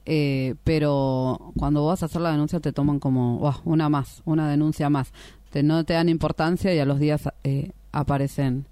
[0.06, 4.48] Eh, pero cuando vas a hacer la denuncia te toman como "Buah, una más, una
[4.50, 5.12] denuncia más.
[5.50, 8.66] Te, no te dan importancia y a los días eh, aparecen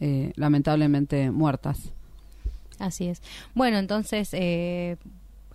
[0.00, 1.92] eh, lamentablemente muertas.
[2.78, 3.22] Así es.
[3.54, 4.96] Bueno, entonces, eh,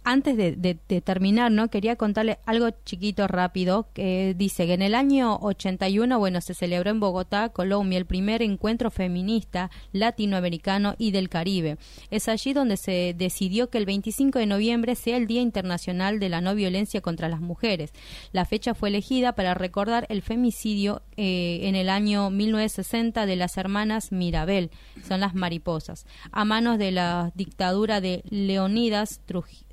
[0.09, 1.69] antes de, terminar, ¿no?
[1.69, 6.89] Quería contarle algo chiquito, rápido, que dice que en el año 81, bueno, se celebró
[6.89, 11.77] en Bogotá, Colombia, el primer encuentro feminista latinoamericano y del Caribe.
[12.09, 16.29] Es allí donde se decidió que el 25 de noviembre sea el Día Internacional de
[16.29, 17.93] la No Violencia contra las Mujeres.
[18.31, 23.57] La fecha fue elegida para recordar el femicidio eh, en el año 1960 de las
[23.57, 24.71] hermanas Mirabel,
[25.07, 29.68] son las mariposas, a manos de la dictadura de Leonidas Truj-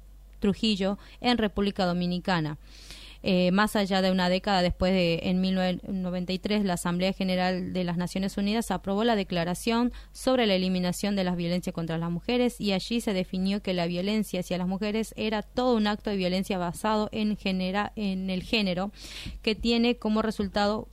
[0.47, 2.57] Trujillo en República Dominicana.
[3.23, 7.97] eh, más allá de una década después de, en 1993, la Asamblea General de las
[7.97, 12.71] Naciones Unidas aprobó la Declaración sobre la Eliminación de las Violencias contra las Mujeres y
[12.71, 16.59] allí se definió que la violencia hacia las mujeres era todo un acto de violencia
[16.59, 18.93] basado en, genera, en el género
[19.43, 20.87] que tiene como resultado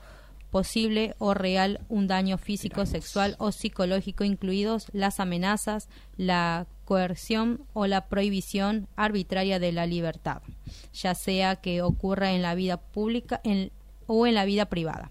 [0.49, 7.87] posible o real un daño físico, sexual o psicológico, incluidos las amenazas, la coerción o
[7.87, 10.41] la prohibición arbitraria de la libertad,
[10.93, 13.71] ya sea que ocurra en la vida pública en-
[14.05, 15.09] o en la vida privada.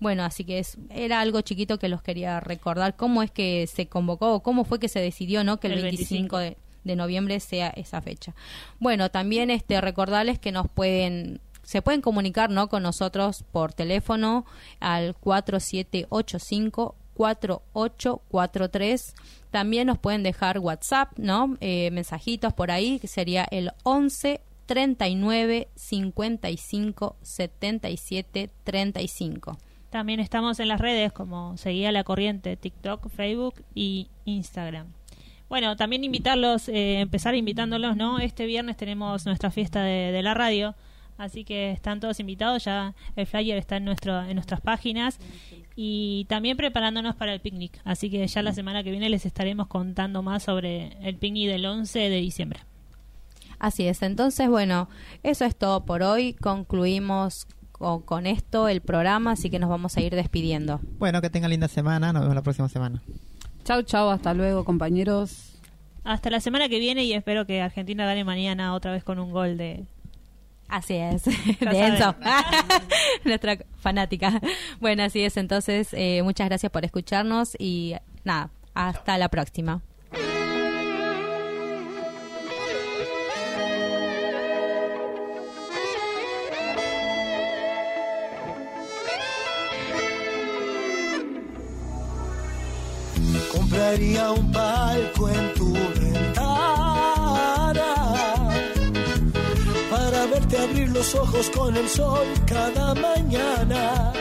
[0.00, 2.96] Bueno, así que es, era algo chiquito que los quería recordar.
[2.96, 5.82] ¿Cómo es que se convocó o cómo fue que se decidió no que el, El
[5.82, 8.34] 25 de, de noviembre sea esa fecha?
[8.80, 12.68] Bueno, también este recordarles que nos pueden se pueden comunicar ¿no?
[12.68, 14.44] con nosotros por teléfono
[14.80, 19.14] al 4785 4843
[19.50, 25.68] también nos pueden dejar WhatsApp no Eh, mensajitos por ahí que sería el 11 39
[25.74, 29.58] 55 77 35
[29.90, 34.92] También estamos en las redes como Seguía la Corriente, TikTok, Facebook y Instagram.
[35.48, 38.18] Bueno, también invitarlos, eh, empezar invitándolos, ¿no?
[38.18, 40.74] Este viernes tenemos nuestra fiesta de, de la radio,
[41.16, 45.18] así que están todos invitados, ya el flyer está en, nuestro, en nuestras páginas
[45.76, 49.66] y también preparándonos para el picnic, así que ya la semana que viene les estaremos
[49.66, 52.60] contando más sobre el picnic del 11 de diciembre.
[53.58, 54.88] Así es, entonces bueno,
[55.22, 56.34] eso es todo por hoy.
[56.34, 60.80] Concluimos con, con esto el programa, así que nos vamos a ir despidiendo.
[60.98, 62.12] Bueno, que tengan linda semana.
[62.12, 63.02] Nos vemos la próxima semana.
[63.64, 65.54] Chau, chau, hasta luego, compañeros.
[66.04, 69.30] Hasta la semana que viene y espero que Argentina gane mañana otra vez con un
[69.32, 69.86] gol de...
[70.68, 71.24] Así es,
[71.60, 72.14] de Enzo,
[73.24, 74.40] nuestra fanática.
[74.80, 77.94] Bueno, así es, entonces eh, muchas gracias por escucharnos y
[78.24, 79.82] nada, hasta la próxima.
[93.52, 95.74] Compraría un palco en tu
[100.54, 104.12] verte abrir los ojos con el sol cada mañana.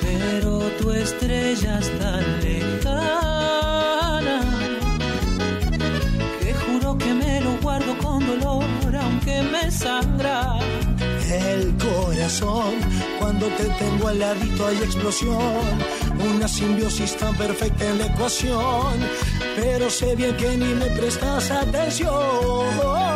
[0.00, 4.40] Pero tu estrella es tan lejana
[6.40, 8.64] que juro que me lo guardo con dolor
[9.00, 10.58] aunque me sangra.
[11.30, 12.74] El corazón,
[13.20, 15.78] cuando te tengo al ladito hay explosión,
[16.18, 18.98] una simbiosis tan perfecta en la ecuación,
[19.54, 23.09] pero sé bien que ni me prestas atención.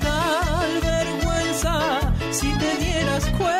[0.00, 3.59] Tal vergüenza si te dieras cuenta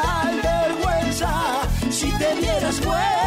[2.01, 3.20] si te dieras cuenta